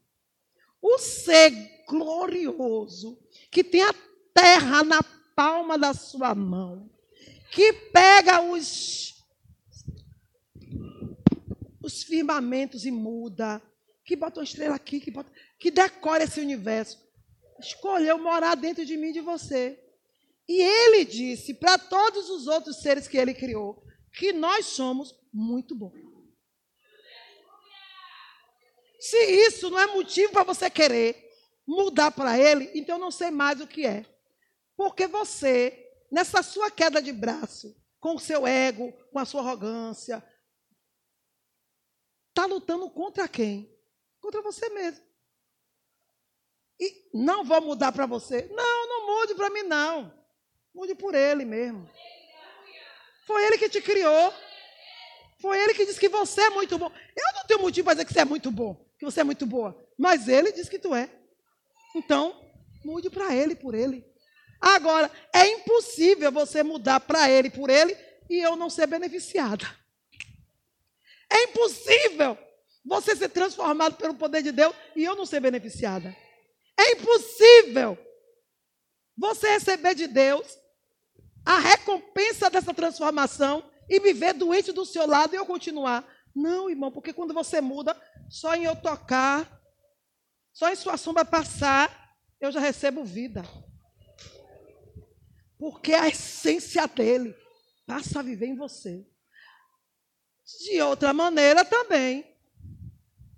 O 0.80 0.98
ser 0.98 1.50
glorioso, 1.88 3.18
que 3.50 3.64
tem 3.64 3.82
a 3.82 3.94
terra 4.34 4.82
na 4.82 5.02
palma 5.34 5.78
da 5.78 5.94
sua 5.94 6.34
mão, 6.34 6.90
que 7.52 7.72
pega 7.72 8.40
os, 8.40 9.14
os 11.82 12.02
firmamentos 12.02 12.84
e 12.84 12.90
muda, 12.90 13.62
que 14.04 14.16
bota 14.16 14.40
uma 14.40 14.44
estrela 14.44 14.76
aqui, 14.76 15.00
que, 15.00 15.10
bota, 15.10 15.30
que 15.58 15.70
decora 15.70 16.24
esse 16.24 16.40
universo. 16.40 16.98
Escolheu 17.58 18.18
morar 18.18 18.54
dentro 18.54 18.84
de 18.84 18.96
mim 18.96 19.08
e 19.08 19.14
de 19.14 19.20
você. 19.20 19.82
E 20.48 20.62
ele 20.62 21.04
disse 21.04 21.54
para 21.54 21.76
todos 21.78 22.30
os 22.30 22.46
outros 22.46 22.80
seres 22.80 23.08
que 23.08 23.16
ele 23.16 23.34
criou 23.34 23.82
que 24.12 24.32
nós 24.32 24.66
somos 24.66 25.14
muito 25.32 25.74
bons. 25.74 25.94
Se 28.98 29.18
isso 29.46 29.70
não 29.70 29.78
é 29.78 29.86
motivo 29.86 30.32
para 30.32 30.42
você 30.42 30.70
querer 30.70 31.25
mudar 31.66 32.10
para 32.10 32.38
ele, 32.38 32.70
então 32.74 32.96
eu 32.96 33.00
não 33.00 33.10
sei 33.10 33.30
mais 33.30 33.60
o 33.60 33.66
que 33.66 33.84
é. 33.84 34.06
Porque 34.76 35.06
você, 35.06 35.90
nessa 36.10 36.42
sua 36.42 36.70
queda 36.70 37.02
de 37.02 37.12
braço, 37.12 37.74
com 37.98 38.14
o 38.14 38.20
seu 38.20 38.46
ego, 38.46 38.92
com 39.10 39.18
a 39.18 39.24
sua 39.24 39.40
arrogância, 39.40 40.22
está 42.28 42.46
lutando 42.46 42.88
contra 42.90 43.26
quem? 43.26 43.74
Contra 44.20 44.42
você 44.42 44.68
mesmo. 44.68 45.04
E 46.78 47.08
não 47.12 47.42
vou 47.42 47.60
mudar 47.62 47.90
para 47.90 48.06
você. 48.06 48.48
Não, 48.52 48.88
não 48.88 49.06
mude 49.06 49.34
para 49.34 49.50
mim, 49.50 49.62
não. 49.62 50.12
Mude 50.74 50.94
por 50.94 51.14
Ele 51.14 51.44
mesmo. 51.44 51.88
Foi 53.26 53.42
Ele 53.44 53.58
que 53.58 53.68
te 53.68 53.80
criou. 53.80 54.32
Foi 55.40 55.58
Ele 55.58 55.74
que 55.74 55.86
disse 55.86 55.98
que 55.98 56.08
você 56.08 56.42
é 56.42 56.50
muito 56.50 56.78
bom. 56.78 56.92
Eu 57.16 57.34
não 57.34 57.46
tenho 57.46 57.60
motivo 57.60 57.86
para 57.86 57.94
dizer 57.94 58.04
que 58.04 58.12
você 58.12 58.20
é 58.20 58.24
muito 58.24 58.50
bom, 58.50 58.86
que 58.98 59.04
você 59.04 59.20
é 59.20 59.24
muito 59.24 59.46
boa. 59.46 59.76
Mas 59.98 60.28
Ele 60.28 60.52
disse 60.52 60.70
que 60.70 60.78
tu 60.78 60.94
é. 60.94 61.10
Então, 61.96 62.38
mude 62.84 63.08
para 63.08 63.34
Ele, 63.34 63.54
por 63.54 63.74
Ele. 63.74 64.04
Agora, 64.60 65.10
é 65.34 65.46
impossível 65.48 66.30
você 66.30 66.62
mudar 66.62 67.00
para 67.00 67.30
Ele, 67.30 67.48
por 67.48 67.70
Ele, 67.70 67.96
e 68.28 68.38
eu 68.38 68.54
não 68.54 68.68
ser 68.68 68.86
beneficiada. 68.86 69.66
É 71.30 71.44
impossível 71.44 72.36
você 72.84 73.16
ser 73.16 73.30
transformado 73.30 73.96
pelo 73.96 74.14
poder 74.14 74.42
de 74.42 74.52
Deus 74.52 74.74
e 74.94 75.04
eu 75.04 75.16
não 75.16 75.24
ser 75.24 75.40
beneficiada. 75.40 76.14
É 76.78 76.92
impossível 76.92 77.98
você 79.16 79.48
receber 79.48 79.94
de 79.94 80.06
Deus 80.06 80.46
a 81.46 81.58
recompensa 81.58 82.50
dessa 82.50 82.74
transformação 82.74 83.70
e 83.88 83.98
viver 83.98 84.34
doente 84.34 84.70
do 84.70 84.84
seu 84.84 85.06
lado 85.06 85.34
e 85.34 85.38
eu 85.38 85.46
continuar. 85.46 86.06
Não, 86.34 86.68
irmão, 86.68 86.92
porque 86.92 87.14
quando 87.14 87.32
você 87.32 87.62
muda, 87.62 87.98
só 88.28 88.54
em 88.54 88.64
eu 88.64 88.76
tocar, 88.76 89.55
só 90.56 90.72
em 90.72 90.74
sua 90.74 90.96
sombra 90.96 91.22
passar, 91.22 92.16
eu 92.40 92.50
já 92.50 92.58
recebo 92.58 93.04
vida. 93.04 93.44
Porque 95.58 95.92
a 95.92 96.08
essência 96.08 96.86
dele 96.86 97.36
passa 97.86 98.20
a 98.20 98.22
viver 98.22 98.46
em 98.46 98.56
você. 98.56 99.06
De 100.62 100.80
outra 100.80 101.12
maneira 101.12 101.62
também. 101.62 102.24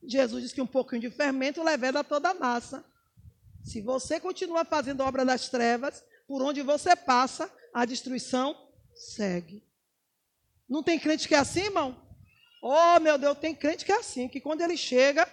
Jesus 0.00 0.44
diz 0.44 0.52
que 0.52 0.62
um 0.62 0.66
pouquinho 0.66 1.00
de 1.00 1.10
fermento 1.10 1.60
leveda 1.60 2.04
toda 2.04 2.30
a 2.30 2.34
massa. 2.34 2.84
Se 3.64 3.80
você 3.80 4.20
continua 4.20 4.64
fazendo 4.64 5.02
obra 5.02 5.24
das 5.24 5.48
trevas, 5.48 6.04
por 6.24 6.40
onde 6.40 6.62
você 6.62 6.94
passa, 6.94 7.52
a 7.74 7.84
destruição 7.84 8.56
segue. 8.94 9.66
Não 10.68 10.84
tem 10.84 11.00
crente 11.00 11.26
que 11.26 11.34
é 11.34 11.38
assim, 11.38 11.62
irmão? 11.62 12.00
Oh, 12.62 13.00
meu 13.00 13.18
Deus, 13.18 13.36
tem 13.38 13.56
crente 13.56 13.84
que 13.84 13.90
é 13.90 13.98
assim, 13.98 14.28
que 14.28 14.40
quando 14.40 14.60
ele 14.60 14.76
chega, 14.76 15.28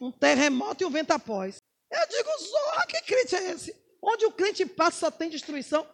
um 0.00 0.10
terremoto 0.10 0.82
e 0.82 0.86
um 0.86 0.90
vento 0.90 1.10
após. 1.10 1.58
Eu 1.90 2.06
digo, 2.08 2.30
Zorra, 2.38 2.86
que 2.86 3.02
crente 3.02 3.36
é 3.36 3.50
esse? 3.50 3.76
Onde 4.00 4.24
o 4.24 4.32
crente 4.32 4.64
passa 4.64 4.98
só 4.98 5.10
tem 5.10 5.28
destruição. 5.28 5.86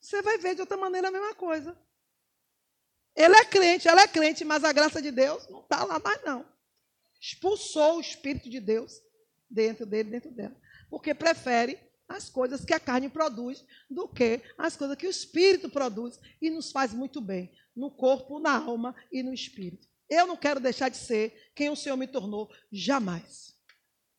Você 0.00 0.20
vai 0.20 0.36
ver 0.38 0.56
de 0.56 0.62
outra 0.62 0.76
maneira 0.76 1.08
a 1.08 1.12
mesma 1.12 1.34
coisa. 1.34 1.78
Ele 3.14 3.36
é 3.36 3.44
crente, 3.44 3.86
ela 3.86 4.02
é 4.02 4.08
crente, 4.08 4.44
mas 4.44 4.64
a 4.64 4.72
graça 4.72 5.00
de 5.00 5.10
Deus 5.10 5.46
não 5.48 5.60
está 5.60 5.84
lá 5.84 5.98
mais, 6.00 6.22
não. 6.24 6.44
Expulsou 7.20 7.98
o 7.98 8.00
Espírito 8.00 8.50
de 8.50 8.58
Deus 8.58 9.00
dentro 9.48 9.86
dele, 9.86 10.10
dentro 10.10 10.30
dela. 10.32 10.56
Porque 10.90 11.14
prefere 11.14 11.78
as 12.08 12.28
coisas 12.28 12.64
que 12.64 12.74
a 12.74 12.80
carne 12.80 13.08
produz 13.08 13.64
do 13.88 14.08
que 14.08 14.42
as 14.58 14.76
coisas 14.76 14.96
que 14.96 15.06
o 15.06 15.10
Espírito 15.10 15.70
produz 15.70 16.18
e 16.40 16.50
nos 16.50 16.72
faz 16.72 16.92
muito 16.92 17.20
bem, 17.20 17.54
no 17.76 17.90
corpo, 17.90 18.40
na 18.40 18.56
alma 18.56 18.96
e 19.12 19.22
no 19.22 19.32
Espírito. 19.32 19.91
Eu 20.12 20.26
não 20.26 20.36
quero 20.36 20.60
deixar 20.60 20.90
de 20.90 20.98
ser 20.98 21.50
quem 21.54 21.70
o 21.70 21.76
Senhor 21.76 21.96
me 21.96 22.06
tornou, 22.06 22.52
jamais. 22.70 23.56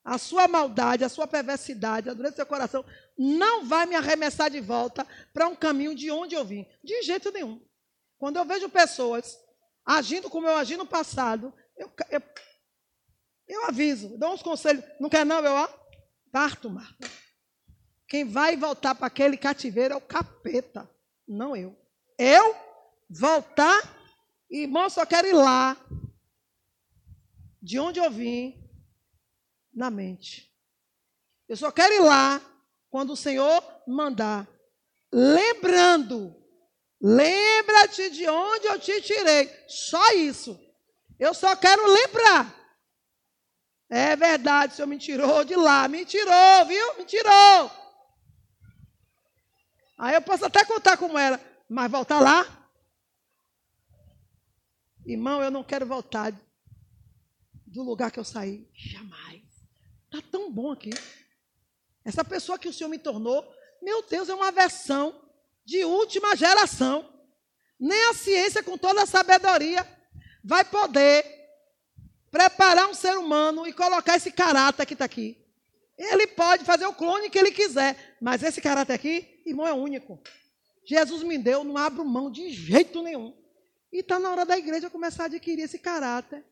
A 0.03 0.17
sua 0.17 0.47
maldade, 0.47 1.03
a 1.03 1.09
sua 1.09 1.27
perversidade, 1.27 2.09
a 2.09 2.15
dureza 2.15 2.33
do 2.33 2.35
seu 2.37 2.45
coração 2.47 2.83
não 3.15 3.63
vai 3.63 3.85
me 3.85 3.93
arremessar 3.95 4.49
de 4.49 4.59
volta 4.59 5.05
para 5.31 5.47
um 5.47 5.55
caminho 5.55 5.93
de 5.93 6.09
onde 6.09 6.33
eu 6.33 6.43
vim. 6.43 6.65
De 6.83 7.03
jeito 7.03 7.31
nenhum. 7.31 7.63
Quando 8.17 8.37
eu 8.37 8.43
vejo 8.43 8.67
pessoas 8.69 9.37
agindo 9.85 10.31
como 10.31 10.47
eu 10.47 10.57
agi 10.57 10.75
no 10.75 10.87
passado, 10.87 11.53
eu, 11.77 11.91
eu, 12.09 12.21
eu 13.47 13.65
aviso, 13.65 14.17
dou 14.17 14.33
uns 14.33 14.41
conselhos. 14.41 14.83
Não 14.99 15.09
quer 15.09 15.23
não, 15.23 15.45
eu 15.45 15.53
ó, 15.53 15.69
parto, 16.31 16.71
Marta. 16.71 17.07
Quem 18.07 18.25
vai 18.25 18.57
voltar 18.57 18.95
para 18.95 19.05
aquele 19.05 19.37
cativeiro 19.37 19.93
é 19.93 19.97
o 19.97 20.01
capeta, 20.01 20.89
não 21.27 21.55
eu. 21.55 21.77
Eu 22.17 22.55
voltar, 23.07 24.02
irmão, 24.61 24.89
só 24.89 25.05
quero 25.05 25.27
ir 25.27 25.33
lá. 25.33 25.77
De 27.61 27.79
onde 27.79 27.99
eu 27.99 28.11
vim, 28.11 28.61
na 29.73 29.89
mente. 29.89 30.53
Eu 31.47 31.55
só 31.55 31.71
quero 31.71 31.93
ir 31.93 32.01
lá 32.01 32.41
quando 32.89 33.13
o 33.13 33.17
Senhor 33.17 33.63
mandar. 33.87 34.47
Lembrando 35.11 36.43
Lembra-te 37.05 38.09
de 38.11 38.29
onde 38.29 38.65
eu 38.65 38.79
te 38.79 39.01
tirei. 39.01 39.53
Só 39.67 40.13
isso. 40.13 40.57
Eu 41.19 41.33
só 41.33 41.53
quero 41.53 41.85
lembrar. 41.85 42.55
É 43.89 44.15
verdade, 44.15 44.71
o 44.71 44.75
Senhor 44.77 44.87
me 44.87 44.97
tirou 44.97 45.43
de 45.43 45.53
lá. 45.53 45.85
Me 45.89 46.05
tirou, 46.05 46.65
viu? 46.65 46.97
Me 46.97 47.03
tirou. 47.03 47.71
Aí 49.99 50.15
eu 50.15 50.21
posso 50.21 50.45
até 50.45 50.63
contar 50.63 50.95
como 50.95 51.17
era. 51.17 51.41
Mas 51.69 51.91
voltar 51.91 52.21
lá? 52.21 52.62
Irmão, 55.05 55.41
eu 55.41 55.51
não 55.51 55.63
quero 55.63 55.85
voltar 55.85 56.33
do 57.67 57.83
lugar 57.83 58.11
que 58.11 58.19
eu 58.19 58.23
saí. 58.23 58.67
Jamais. 58.73 59.41
Está 60.05 60.21
tão 60.31 60.51
bom 60.51 60.71
aqui. 60.71 60.91
Essa 62.05 62.23
pessoa 62.23 62.59
que 62.59 62.67
o 62.67 62.73
Senhor 62.73 62.89
me 62.89 62.97
tornou, 62.97 63.45
meu 63.81 64.01
Deus, 64.07 64.29
é 64.29 64.33
uma 64.33 64.51
versão 64.51 65.21
de 65.65 65.83
última 65.83 66.35
geração. 66.35 67.09
Nem 67.79 68.09
a 68.09 68.13
ciência, 68.13 68.63
com 68.63 68.77
toda 68.77 69.03
a 69.03 69.05
sabedoria, 69.05 69.85
vai 70.43 70.63
poder 70.63 71.25
preparar 72.31 72.89
um 72.89 72.93
ser 72.93 73.17
humano 73.17 73.67
e 73.67 73.73
colocar 73.73 74.15
esse 74.15 74.31
caráter 74.31 74.85
que 74.85 74.93
está 74.93 75.05
aqui. 75.05 75.37
Ele 75.97 76.27
pode 76.27 76.63
fazer 76.63 76.85
o 76.85 76.93
clone 76.93 77.29
que 77.29 77.37
ele 77.37 77.51
quiser, 77.51 78.17
mas 78.21 78.41
esse 78.41 78.61
caráter 78.61 78.93
aqui, 78.93 79.41
irmão, 79.45 79.67
é 79.67 79.73
único. 79.73 80.21
Jesus 80.85 81.23
me 81.23 81.37
deu, 81.37 81.63
não 81.63 81.77
abro 81.77 82.03
mão 82.03 82.31
de 82.31 82.49
jeito 82.49 83.01
nenhum. 83.01 83.33
E 83.93 83.99
está 83.99 84.19
na 84.19 84.29
hora 84.29 84.45
da 84.45 84.57
igreja 84.57 84.89
começar 84.89 85.23
a 85.23 85.25
adquirir 85.27 85.63
esse 85.63 85.79
caráter. 85.79 86.43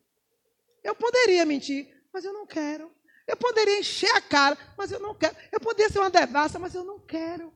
Eu 0.81 0.95
poderia 0.95 1.45
mentir, 1.45 1.93
mas 2.13 2.23
eu 2.23 2.31
não 2.31 2.47
quero. 2.47 2.89
Eu 3.27 3.35
poderia 3.35 3.79
encher 3.79 4.11
a 4.15 4.21
cara, 4.21 4.57
mas 4.77 4.91
eu 4.91 4.99
não 4.99 5.13
quero. 5.13 5.35
Eu 5.51 5.59
poderia 5.59 5.91
ser 5.91 5.99
uma 5.99 6.09
devassa, 6.09 6.57
mas 6.57 6.73
eu 6.73 6.85
não 6.85 6.99
quero 6.99 7.51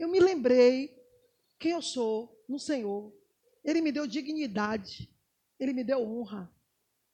eu 0.00 0.08
me 0.08 0.18
lembrei 0.18 0.98
quem 1.58 1.72
eu 1.72 1.82
sou 1.82 2.42
no 2.48 2.58
Senhor. 2.58 3.12
Ele 3.62 3.82
me 3.82 3.92
deu 3.92 4.06
dignidade, 4.06 5.14
ele 5.58 5.74
me 5.74 5.84
deu 5.84 6.02
honra. 6.02 6.50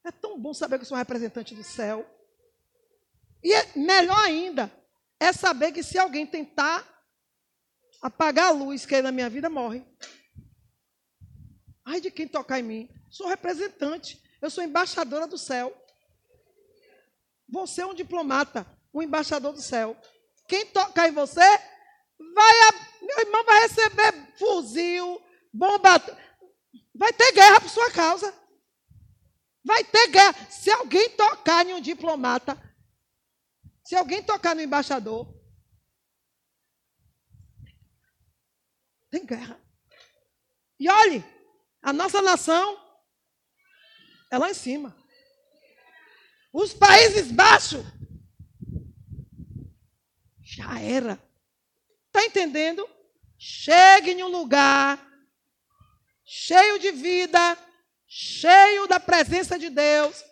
É 0.05 0.13
tão 0.13 0.41
bom 0.41 0.55
saber 0.55 0.79
que 0.79 0.83
eu 0.83 0.87
sou 0.87 0.97
um 0.97 0.99
representante 0.99 1.53
do 1.53 1.65
céu. 1.65 2.09
E 3.43 3.53
é 3.53 3.77
melhor 3.77 4.19
ainda 4.21 4.73
é 5.19 5.33
saber 5.33 5.73
que 5.73 5.83
se 5.83 5.99
alguém 5.99 6.25
tentar 6.27 6.87
apagar 8.01 8.49
a 8.49 8.51
luz 8.51 8.87
que 8.87 8.95
é 8.95 9.03
na 9.03 9.11
minha 9.11 9.29
vida, 9.29 9.51
morre. 9.51 9.85
Ai 11.87 12.01
de 12.01 12.11
quem 12.11 12.27
tocar 12.27 12.59
em 12.59 12.64
mim. 12.64 12.90
Sou 13.09 13.29
representante, 13.29 14.20
eu 14.42 14.51
sou 14.51 14.64
embaixadora 14.64 15.29
do 15.29 15.38
céu. 15.38 15.72
Você 17.49 17.83
é 17.83 17.87
um 17.87 17.94
diplomata, 17.94 18.66
um 18.92 19.01
embaixador 19.01 19.53
do 19.53 19.62
céu. 19.62 19.96
Quem 20.49 20.66
tocar 20.66 21.09
em 21.09 21.12
você 21.12 21.40
vai 21.40 22.61
a, 22.68 22.72
meu 23.03 23.20
irmão 23.20 23.44
vai 23.44 23.61
receber 23.61 24.37
fuzil, 24.37 25.22
bomba. 25.53 26.01
Vai 26.92 27.12
ter 27.12 27.31
guerra 27.33 27.61
por 27.61 27.70
sua 27.70 27.90
causa. 27.92 28.35
Vai 29.64 29.85
ter 29.85 30.09
guerra. 30.09 30.51
Se 30.51 30.70
alguém 30.72 31.11
tocar 31.11 31.64
em 31.64 31.75
um 31.75 31.81
diplomata, 31.81 32.61
se 33.85 33.94
alguém 33.94 34.25
tocar 34.25 34.57
no 34.57 34.61
embaixador, 34.61 35.33
tem 39.09 39.25
guerra. 39.25 39.61
E 40.81 40.90
olhe, 40.90 41.36
a 41.87 41.92
nossa 41.92 42.20
nação 42.20 42.77
é 44.29 44.37
lá 44.37 44.51
em 44.51 44.55
cima. 44.55 44.96
Os 46.53 46.75
Países 46.75 47.31
Baixos 47.31 47.87
já 50.42 50.81
era. 50.81 51.16
Está 52.09 52.27
entendendo? 52.27 52.85
Chegue 53.38 54.11
em 54.11 54.25
um 54.25 54.29
lugar 54.29 55.01
cheio 56.25 56.77
de 56.81 56.90
vida, 56.90 57.57
cheio 58.09 58.88
da 58.88 58.99
presença 58.99 59.57
de 59.57 59.70
Deus, 59.70 60.25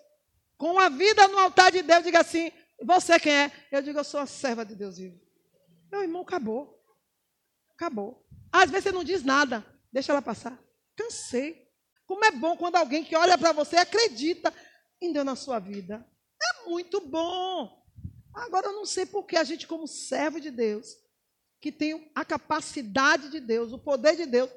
com 0.58 0.76
a 0.80 0.88
vida 0.88 1.28
no 1.28 1.38
altar 1.38 1.70
de 1.70 1.82
Deus. 1.82 2.02
Diga 2.02 2.18
assim: 2.18 2.50
Você 2.82 3.20
quem 3.20 3.32
é? 3.32 3.52
Eu 3.70 3.80
digo: 3.80 4.00
Eu 4.00 4.04
sou 4.04 4.18
a 4.18 4.26
serva 4.26 4.66
de 4.66 4.74
Deus 4.74 4.98
vivo. 4.98 5.20
Meu 5.92 6.02
irmão, 6.02 6.22
acabou. 6.22 6.84
Acabou. 7.76 8.26
Às 8.50 8.72
vezes 8.72 8.82
você 8.82 8.92
não 8.92 9.04
diz 9.04 9.22
nada, 9.22 9.64
deixa 9.92 10.10
ela 10.10 10.20
passar. 10.20 10.58
Cansei. 10.96 11.68
Como 12.06 12.24
é 12.24 12.30
bom 12.30 12.56
quando 12.56 12.76
alguém 12.76 13.04
que 13.04 13.16
olha 13.16 13.38
para 13.38 13.52
você 13.52 13.76
acredita 13.76 14.52
Deus 15.12 15.24
na 15.24 15.36
sua 15.36 15.58
vida. 15.58 16.06
É 16.42 16.68
muito 16.68 17.00
bom. 17.00 17.84
Agora 18.32 18.68
eu 18.68 18.72
não 18.72 18.86
sei 18.86 19.06
por 19.06 19.24
que 19.24 19.36
a 19.36 19.44
gente, 19.44 19.66
como 19.66 19.86
servo 19.86 20.40
de 20.40 20.50
Deus, 20.50 20.96
que 21.60 21.70
tem 21.70 22.10
a 22.14 22.24
capacidade 22.24 23.30
de 23.30 23.40
Deus, 23.40 23.72
o 23.72 23.78
poder 23.78 24.16
de 24.16 24.26
Deus, 24.26 24.50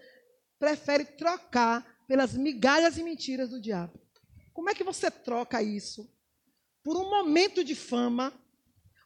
prefere 0.59 1.05
trocar 1.05 1.85
pelas 2.07 2.33
migalhas 2.33 2.97
e 2.97 3.03
mentiras 3.03 3.49
do 3.49 3.61
diabo. 3.61 3.99
Como 4.53 4.69
é 4.69 4.73
que 4.73 4.83
você 4.83 5.11
troca 5.11 5.61
isso? 5.61 6.11
Por 6.83 6.97
um 6.97 7.09
momento 7.09 7.63
de 7.63 7.75
fama, 7.75 8.33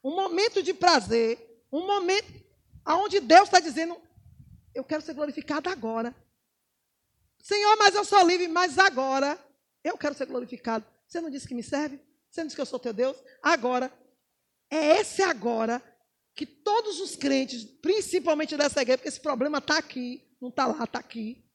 um 0.03 0.15
momento 0.15 0.63
de 0.63 0.73
prazer, 0.73 1.63
um 1.71 1.85
momento 1.85 2.31
onde 2.87 3.19
Deus 3.19 3.43
está 3.43 3.59
dizendo: 3.59 3.99
Eu 4.73 4.83
quero 4.83 5.01
ser 5.01 5.13
glorificado 5.13 5.69
agora. 5.69 6.15
Senhor, 7.41 7.75
mas 7.77 7.95
eu 7.95 8.05
sou 8.05 8.25
livre, 8.25 8.47
mas 8.47 8.77
agora 8.77 9.39
eu 9.83 9.97
quero 9.97 10.15
ser 10.15 10.25
glorificado. 10.27 10.85
Você 11.07 11.19
não 11.19 11.29
disse 11.29 11.47
que 11.47 11.55
me 11.55 11.63
serve? 11.63 11.99
Você 12.29 12.41
não 12.41 12.47
disse 12.47 12.55
que 12.55 12.61
eu 12.61 12.65
sou 12.65 12.79
teu 12.79 12.93
Deus? 12.93 13.17
Agora. 13.41 13.91
É 14.73 14.99
esse 15.01 15.21
agora 15.21 15.83
que 16.33 16.45
todos 16.45 17.01
os 17.01 17.17
crentes, 17.17 17.65
principalmente 17.65 18.55
dessa 18.55 18.81
igreja, 18.81 18.99
porque 18.99 19.09
esse 19.09 19.19
problema 19.19 19.57
está 19.57 19.77
aqui, 19.77 20.25
não 20.39 20.47
está 20.47 20.65
lá, 20.65 20.85
está 20.85 20.97
aqui, 20.97 21.45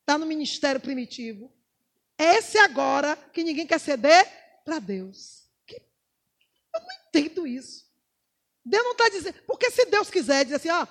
está 0.00 0.16
no 0.16 0.24
ministério 0.24 0.80
primitivo. 0.80 1.52
É 2.16 2.36
esse 2.36 2.56
agora 2.56 3.16
que 3.32 3.42
ninguém 3.42 3.66
quer 3.66 3.80
ceder 3.80 4.24
para 4.64 4.78
Deus. 4.78 5.50
Que... 5.66 5.74
Eu 5.74 6.80
não 6.80 6.88
entendo 7.08 7.46
isso. 7.48 7.84
Deus 8.64 8.84
não 8.84 8.92
está 8.92 9.08
dizendo. 9.08 9.42
Porque 9.44 9.70
se 9.70 9.84
Deus 9.86 10.08
quiser 10.08 10.44
dizer 10.44 10.56
assim, 10.56 10.70
ó, 10.70 10.86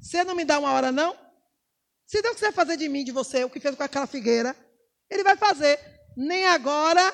você 0.00 0.22
não 0.22 0.36
me 0.36 0.44
dá 0.44 0.60
uma 0.60 0.70
hora, 0.70 0.92
não? 0.92 1.18
Se 2.08 2.22
Deus 2.22 2.36
quiser 2.36 2.54
fazer 2.54 2.78
de 2.78 2.88
mim, 2.88 3.04
de 3.04 3.12
você, 3.12 3.44
o 3.44 3.50
que 3.50 3.60
fez 3.60 3.74
com 3.74 3.82
aquela 3.82 4.06
figueira, 4.06 4.56
Ele 5.10 5.22
vai 5.22 5.36
fazer. 5.36 5.78
Nem 6.16 6.46
agora, 6.46 7.12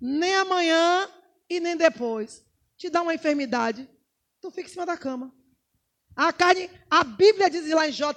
nem 0.00 0.34
amanhã 0.34 1.06
e 1.50 1.60
nem 1.60 1.76
depois. 1.76 2.42
Te 2.78 2.88
dá 2.88 3.02
uma 3.02 3.14
enfermidade, 3.14 3.86
tu 4.40 4.50
fica 4.50 4.68
em 4.68 4.72
cima 4.72 4.86
da 4.86 4.96
cama. 4.96 5.34
A 6.16 6.32
carne, 6.32 6.70
a 6.90 7.04
Bíblia 7.04 7.50
diz 7.50 7.68
lá 7.70 7.86
em 7.86 7.92
Jó 7.92 8.14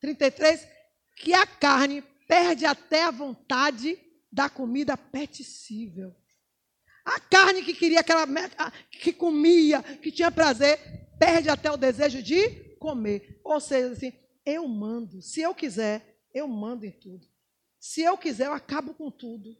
33 0.00 0.66
que 1.16 1.32
a 1.32 1.46
carne 1.46 2.02
perde 2.26 2.66
até 2.66 3.04
a 3.04 3.12
vontade 3.12 3.96
da 4.30 4.50
comida 4.50 4.96
peticível. 4.96 6.16
A 7.04 7.20
carne 7.20 7.62
que 7.62 7.74
queria 7.74 8.00
aquela 8.00 8.26
que 8.90 9.12
comia, 9.12 9.82
que 9.82 10.10
tinha 10.10 10.32
prazer, 10.32 10.78
perde 11.16 11.48
até 11.48 11.70
o 11.70 11.76
desejo 11.76 12.20
de 12.22 12.76
comer. 12.78 13.40
Ou 13.44 13.60
seja, 13.60 13.92
assim, 13.92 14.12
eu 14.48 14.66
mando. 14.66 15.20
Se 15.20 15.40
eu 15.40 15.54
quiser, 15.54 16.20
eu 16.32 16.48
mando 16.48 16.86
em 16.86 16.92
tudo. 16.92 17.28
Se 17.78 18.02
eu 18.02 18.16
quiser, 18.16 18.46
eu 18.46 18.52
acabo 18.52 18.94
com 18.94 19.10
tudo. 19.10 19.56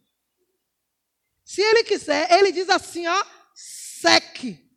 Se 1.43 1.61
ele 1.61 1.83
quiser, 1.83 2.31
ele 2.31 2.51
diz 2.51 2.69
assim, 2.69 3.07
ó, 3.07 3.25
seque. 3.53 4.69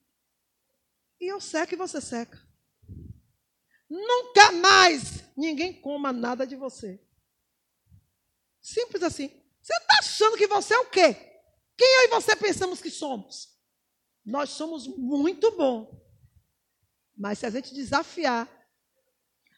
E 1.20 1.26
eu 1.26 1.40
seco 1.40 1.74
e 1.74 1.76
você 1.76 2.00
seca. 2.00 2.40
Nunca 3.88 4.52
mais 4.52 5.22
ninguém 5.36 5.80
coma 5.80 6.12
nada 6.12 6.46
de 6.46 6.56
você. 6.56 7.00
Simples 8.60 9.02
assim. 9.02 9.28
Você 9.60 9.74
está 9.74 9.98
achando 9.98 10.36
que 10.36 10.46
você 10.46 10.74
é 10.74 10.78
o 10.78 10.90
quê? 10.90 11.14
Quem 11.76 11.88
eu 11.96 12.04
e 12.04 12.08
você 12.08 12.34
pensamos 12.34 12.80
que 12.80 12.90
somos? 12.90 13.56
Nós 14.24 14.50
somos 14.50 14.86
muito 14.86 15.50
bons. 15.52 15.88
Mas 17.16 17.38
se 17.38 17.46
a 17.46 17.50
gente 17.50 17.74
desafiar 17.74 18.48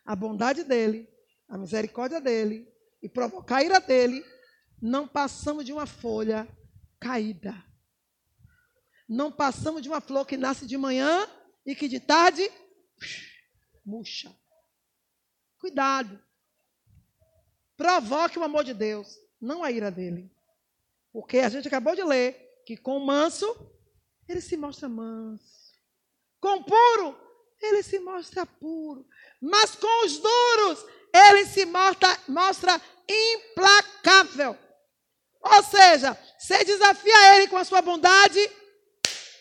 a 0.05 0.15
bondade 0.15 0.65
dele, 0.65 1.09
a 1.49 1.57
misericórdia 1.57 2.21
dele 2.21 2.69
e 3.03 3.09
provocar 3.09 3.57
a 3.57 3.65
ira 3.65 3.81
dele, 3.81 4.25
não 4.81 5.09
passamos 5.09 5.65
de 5.65 5.73
uma 5.73 5.87
folha 5.87 6.49
caída. 7.01 7.55
Não 9.09 9.31
passamos 9.31 9.83
de 9.83 9.89
uma 9.89 10.01
flor 10.01 10.27
que 10.27 10.37
nasce 10.37 10.67
de 10.67 10.77
manhã 10.77 11.29
e 11.65 11.75
que 11.75 11.89
de 11.89 12.01
tarde 12.01 12.51
murcha. 13.85 14.35
Cuidado. 15.59 16.23
Provoque 17.77 18.39
o 18.39 18.43
amor 18.43 18.65
de 18.65 18.73
Deus, 18.73 19.19
não 19.41 19.63
a 19.63 19.71
ira 19.71 19.91
dele. 19.91 20.31
Porque 21.13 21.39
a 21.39 21.49
gente 21.49 21.69
acabou 21.69 21.95
de 21.95 22.03
ler 22.03 22.63
que 22.67 22.77
com 22.77 22.97
o 22.97 23.07
manso, 23.07 23.47
ele 24.29 24.41
se 24.41 24.57
mostra 24.57 24.89
manso. 24.89 25.75
Com 26.41 26.61
o 26.61 26.65
puro, 26.65 27.17
ele 27.61 27.83
se 27.83 27.99
mostra 27.99 28.47
puro. 28.47 29.07
Mas 29.45 29.75
com 29.75 30.07
os 30.07 30.19
duros, 30.19 30.87
ele 31.13 31.45
se 31.45 31.67
mostra, 31.67 32.19
mostra 32.27 32.81
implacável. 33.07 34.57
Ou 35.39 35.63
seja, 35.63 36.19
você 36.39 36.65
desafia 36.65 37.37
ele 37.37 37.49
com 37.49 37.59
a 37.59 37.65
sua 37.65 37.83
bondade, 37.83 38.41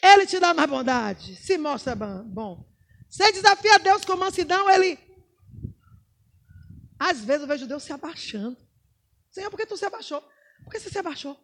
ele 0.02 0.26
te 0.26 0.42
dá 0.42 0.54
mais 0.54 0.70
bondade. 0.70 1.38
Se 1.38 1.58
mostra 1.58 1.96
bom. 1.96 2.70
Você 3.10 3.32
desafia 3.32 3.80
Deus 3.80 4.04
com 4.04 4.18
mansidão, 4.18 4.70
ele. 4.70 5.00
Às 7.00 7.22
vezes 7.22 7.44
eu 7.44 7.48
vejo 7.48 7.66
Deus 7.66 7.84
se 7.84 7.94
abaixando. 7.94 8.58
Senhor, 9.32 9.50
por 9.50 9.58
que 9.58 9.66
tu 9.66 9.78
se 9.78 9.86
abaixou? 9.86 10.22
Por 10.66 10.72
que 10.72 10.80
você 10.82 10.90
se 10.90 11.00
abaixou? 11.00 11.40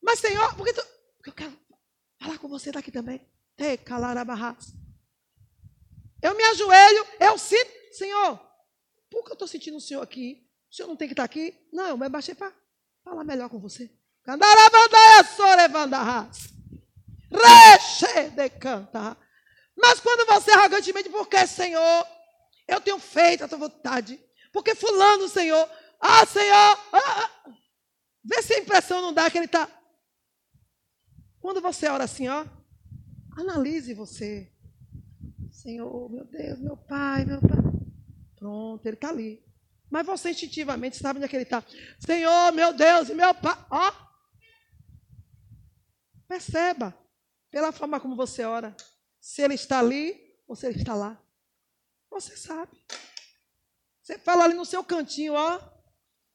Mas, 0.00 0.20
Senhor, 0.20 0.54
por 0.54 0.64
que 0.64 0.72
tu. 0.72 0.82
Porque 1.16 1.30
eu 1.30 1.34
quero 1.34 1.58
falar 2.22 2.38
com 2.38 2.48
você 2.48 2.70
daqui 2.70 2.92
também. 2.92 3.28
Te 3.56 3.76
calar 3.78 4.16
a 4.16 4.24
barraça. 4.24 4.72
Eu 6.22 6.36
me 6.36 6.44
ajoelho, 6.44 7.06
eu 7.18 7.38
sinto, 7.38 7.79
Senhor, 7.90 8.38
por 9.10 9.24
que 9.24 9.30
eu 9.30 9.34
estou 9.34 9.48
sentindo 9.48 9.76
o 9.76 9.80
Senhor 9.80 10.02
aqui? 10.02 10.46
O 10.70 10.74
Senhor 10.74 10.88
não 10.88 10.96
tem 10.96 11.08
que 11.08 11.12
estar 11.12 11.24
aqui? 11.24 11.54
Não, 11.72 11.88
eu 11.88 11.98
me 11.98 12.06
abaixei 12.06 12.34
para 12.34 12.52
falar 13.02 13.24
melhor 13.24 13.48
com 13.48 13.58
você. 13.58 13.90
Mas 19.76 20.00
quando 20.00 20.26
você 20.26 20.52
arrogantemente, 20.52 21.08
porque, 21.08 21.46
Senhor, 21.46 22.06
eu 22.68 22.80
tenho 22.80 22.98
feito 22.98 23.44
a 23.44 23.48
tua 23.48 23.58
vontade. 23.58 24.22
Porque 24.52 24.74
fulano, 24.74 25.28
Senhor, 25.28 25.68
ah, 26.00 26.24
Senhor, 26.26 26.54
ah, 26.54 26.80
ah. 26.92 27.52
vê 28.24 28.42
se 28.42 28.54
a 28.54 28.58
impressão 28.58 29.02
não 29.02 29.12
dá 29.12 29.30
que 29.30 29.38
ele 29.38 29.46
está. 29.46 29.68
Quando 31.40 31.60
você 31.60 31.88
ora 31.88 32.04
assim, 32.04 32.28
ó, 32.28 32.44
analise 33.38 33.94
você. 33.94 34.52
Senhor, 35.50 36.10
meu 36.10 36.24
Deus, 36.24 36.60
meu 36.60 36.76
Pai, 36.76 37.24
meu 37.24 37.40
Pai. 37.40 37.69
Pronto, 38.40 38.84
ele 38.84 38.96
está 38.96 39.10
ali. 39.10 39.40
Mas 39.88 40.04
você 40.04 40.30
instintivamente 40.30 40.96
sabe 40.96 41.18
onde 41.18 41.26
é 41.26 41.28
que 41.28 41.36
ele 41.36 41.44
está. 41.44 41.64
Senhor, 42.04 42.52
meu 42.52 42.72
Deus, 42.72 43.10
meu 43.10 43.32
Pai. 43.32 43.56
Ó. 43.70 43.92
Perceba, 46.26 46.96
pela 47.50 47.70
forma 47.70 48.00
como 48.00 48.16
você 48.16 48.44
ora, 48.44 48.76
se 49.20 49.42
ele 49.42 49.54
está 49.54 49.78
ali 49.78 50.18
ou 50.48 50.56
se 50.56 50.66
ele 50.66 50.78
está 50.78 50.94
lá. 50.94 51.22
Você 52.10 52.36
sabe. 52.36 52.76
Você 54.02 54.18
fala 54.18 54.44
ali 54.44 54.54
no 54.54 54.64
seu 54.64 54.82
cantinho, 54.82 55.34
ó. 55.34 55.60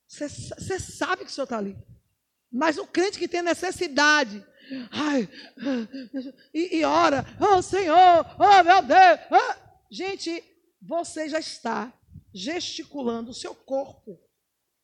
Você, 0.07 0.29
você 0.29 0.79
sabe 0.79 1.25
que 1.25 1.31
o 1.31 1.33
Senhor 1.33 1.43
está 1.43 1.57
ali. 1.57 1.77
Mas 2.49 2.77
o 2.77 2.87
crente 2.87 3.19
que 3.19 3.27
tem 3.27 3.41
necessidade 3.41 4.45
Ai, 4.91 5.29
e, 6.53 6.77
e 6.77 6.85
ora, 6.85 7.25
oh 7.39 7.61
Senhor, 7.61 8.25
oh 8.39 8.63
meu 8.63 8.81
Deus. 8.81 9.19
Oh. 9.31 9.65
Gente, 9.91 10.43
você 10.85 11.27
já 11.27 11.39
está 11.39 11.93
gesticulando, 12.33 13.31
o 13.31 13.33
seu 13.33 13.55
corpo 13.55 14.21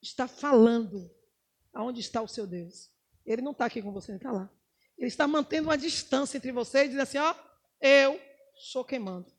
está 0.01 0.27
falando 0.27 1.13
aonde 1.73 1.99
está 1.99 2.21
o 2.21 2.27
seu 2.27 2.47
Deus. 2.47 2.89
Ele 3.25 3.41
não 3.41 3.51
está 3.51 3.65
aqui 3.65 3.81
com 3.81 3.91
você, 3.91 4.11
ele 4.11 4.17
está 4.17 4.31
lá. 4.31 4.49
Ele 4.97 5.07
está 5.07 5.27
mantendo 5.27 5.67
uma 5.67 5.77
distância 5.77 6.37
entre 6.37 6.51
você 6.51 6.85
e 6.85 6.89
diz 6.89 6.99
assim: 6.99 7.17
ó, 7.17 7.35
eu 7.79 8.19
sou 8.55 8.83
queimando. 8.83 9.31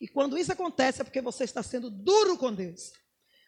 E 0.00 0.06
quando 0.06 0.38
isso 0.38 0.52
acontece 0.52 1.00
é 1.00 1.04
porque 1.04 1.20
você 1.20 1.44
está 1.44 1.62
sendo 1.62 1.90
duro 1.90 2.38
com 2.38 2.54
Deus. 2.54 2.92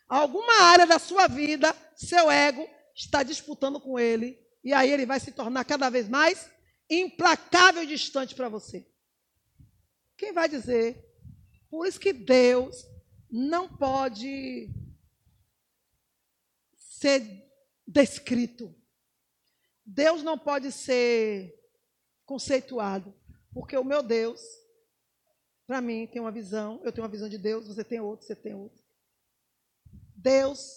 Alguma 0.09 0.63
área 0.63 0.87
da 0.87 0.99
sua 0.99 1.29
vida, 1.29 1.75
seu 1.97 2.31
ego 2.31 2.69
está 2.95 3.23
disputando 3.23 3.81
com 3.81 3.99
ele 3.99 4.39
e 4.63 4.73
aí 4.73 4.91
ele 4.91 5.07
vai 5.07 5.21
se 5.21 5.31
tornar 5.31 5.65
cada 5.65 5.89
vez 5.89 6.09
mais 6.09 6.51
implacável 6.91 7.83
e 7.83 7.87
distante 7.87 8.35
para 8.35 8.49
você. 8.49 8.87
Quem 10.17 10.33
vai 10.33 10.49
dizer? 10.49 11.14
Por 11.75 11.89
isso 11.89 11.99
que 11.99 12.13
Deus 12.13 12.87
não 13.29 13.69
pode 13.69 14.71
ser 16.77 17.51
descrito. 17.85 18.73
Deus 19.85 20.23
não 20.23 20.39
pode 20.39 20.71
ser 20.71 21.53
conceituado. 22.25 23.13
Porque 23.53 23.77
o 23.77 23.83
meu 23.83 24.05
Deus, 24.05 24.41
para 25.67 25.81
mim, 25.81 26.07
tem 26.07 26.21
uma 26.23 26.31
visão. 26.31 26.81
Eu 26.85 26.93
tenho 26.93 27.05
uma 27.05 27.11
visão 27.11 27.29
de 27.29 27.39
Deus, 27.39 27.67
você 27.67 27.83
tem 27.83 27.99
outra, 27.99 28.25
você 28.25 28.37
tem 28.37 28.55
outra. 28.55 28.81
Deus, 30.15 30.71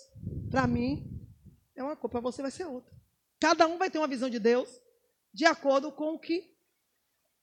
para 0.50 0.66
mim, 0.66 1.30
é 1.76 1.84
uma 1.84 1.96
coisa, 1.96 2.12
para 2.12 2.22
você 2.22 2.42
vai 2.42 2.50
ser 2.50 2.66
outra. 2.66 2.92
Cada 3.40 3.68
um 3.68 3.78
vai 3.78 3.92
ter 3.92 4.00
uma 4.00 4.08
visão 4.08 4.32
de 4.32 4.40
Deus 4.40 4.82
de 5.32 5.46
acordo 5.46 5.92
com 5.92 6.16
o 6.16 6.20
que 6.20 6.58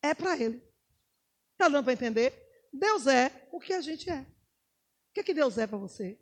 é 0.02 0.12
para 0.12 0.36
ele. 0.36 0.60
Está 1.52 1.68
dando 1.68 1.84
para 1.84 1.92
entender? 1.92 2.43
Deus 2.74 3.06
é 3.06 3.48
o 3.52 3.60
que 3.60 3.72
a 3.72 3.80
gente 3.80 4.10
é. 4.10 4.20
O 4.20 5.14
que, 5.14 5.20
é 5.20 5.22
que 5.22 5.32
Deus 5.32 5.56
é 5.58 5.66
para 5.66 5.78
você? 5.78 6.18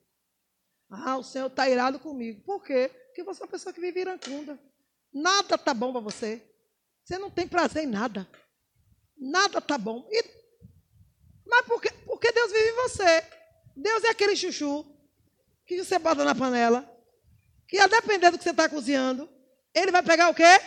Ah, 0.91 1.17
o 1.17 1.25
Senhor 1.25 1.47
está 1.47 1.67
irado 1.67 1.99
comigo. 1.99 2.43
Por 2.43 2.63
quê? 2.63 2.91
Porque 3.07 3.23
você 3.23 3.43
é 3.43 3.45
uma 3.47 3.51
pessoa 3.51 3.73
que 3.73 3.81
vive 3.81 4.01
iracunda. 4.01 4.61
Nada 5.11 5.55
está 5.55 5.73
bom 5.73 5.93
para 5.93 6.03
você. 6.03 6.47
Você 7.03 7.17
não 7.17 7.31
tem 7.31 7.49
prazer 7.49 7.85
em 7.85 7.87
nada. 7.87 8.29
Nada 9.17 9.59
está 9.59 9.79
bom. 9.79 10.07
E... 10.11 10.23
Mas 11.47 11.65
por 11.67 11.81
quê? 11.81 11.91
Porque 12.05 12.31
Deus 12.31 12.53
vive 12.53 12.69
em 12.69 12.77
você. 12.77 13.25
Deus 13.75 14.05
é 14.05 14.11
aquele 14.11 14.37
chuchu 14.37 14.85
que 15.65 15.83
você 15.83 15.99
bota 15.99 16.23
na 16.23 16.35
panela, 16.35 16.87
que 17.67 17.79
a 17.79 17.87
depender 17.87 18.31
do 18.31 18.37
que 18.37 18.45
você 18.45 18.51
está 18.51 18.69
cozinhando, 18.69 19.27
ele 19.75 19.91
vai 19.91 20.03
pegar 20.03 20.29
o 20.29 20.35
quê? 20.35 20.61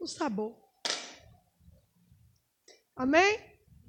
O 0.00 0.06
sabor. 0.06 0.56
Amém? 2.96 3.47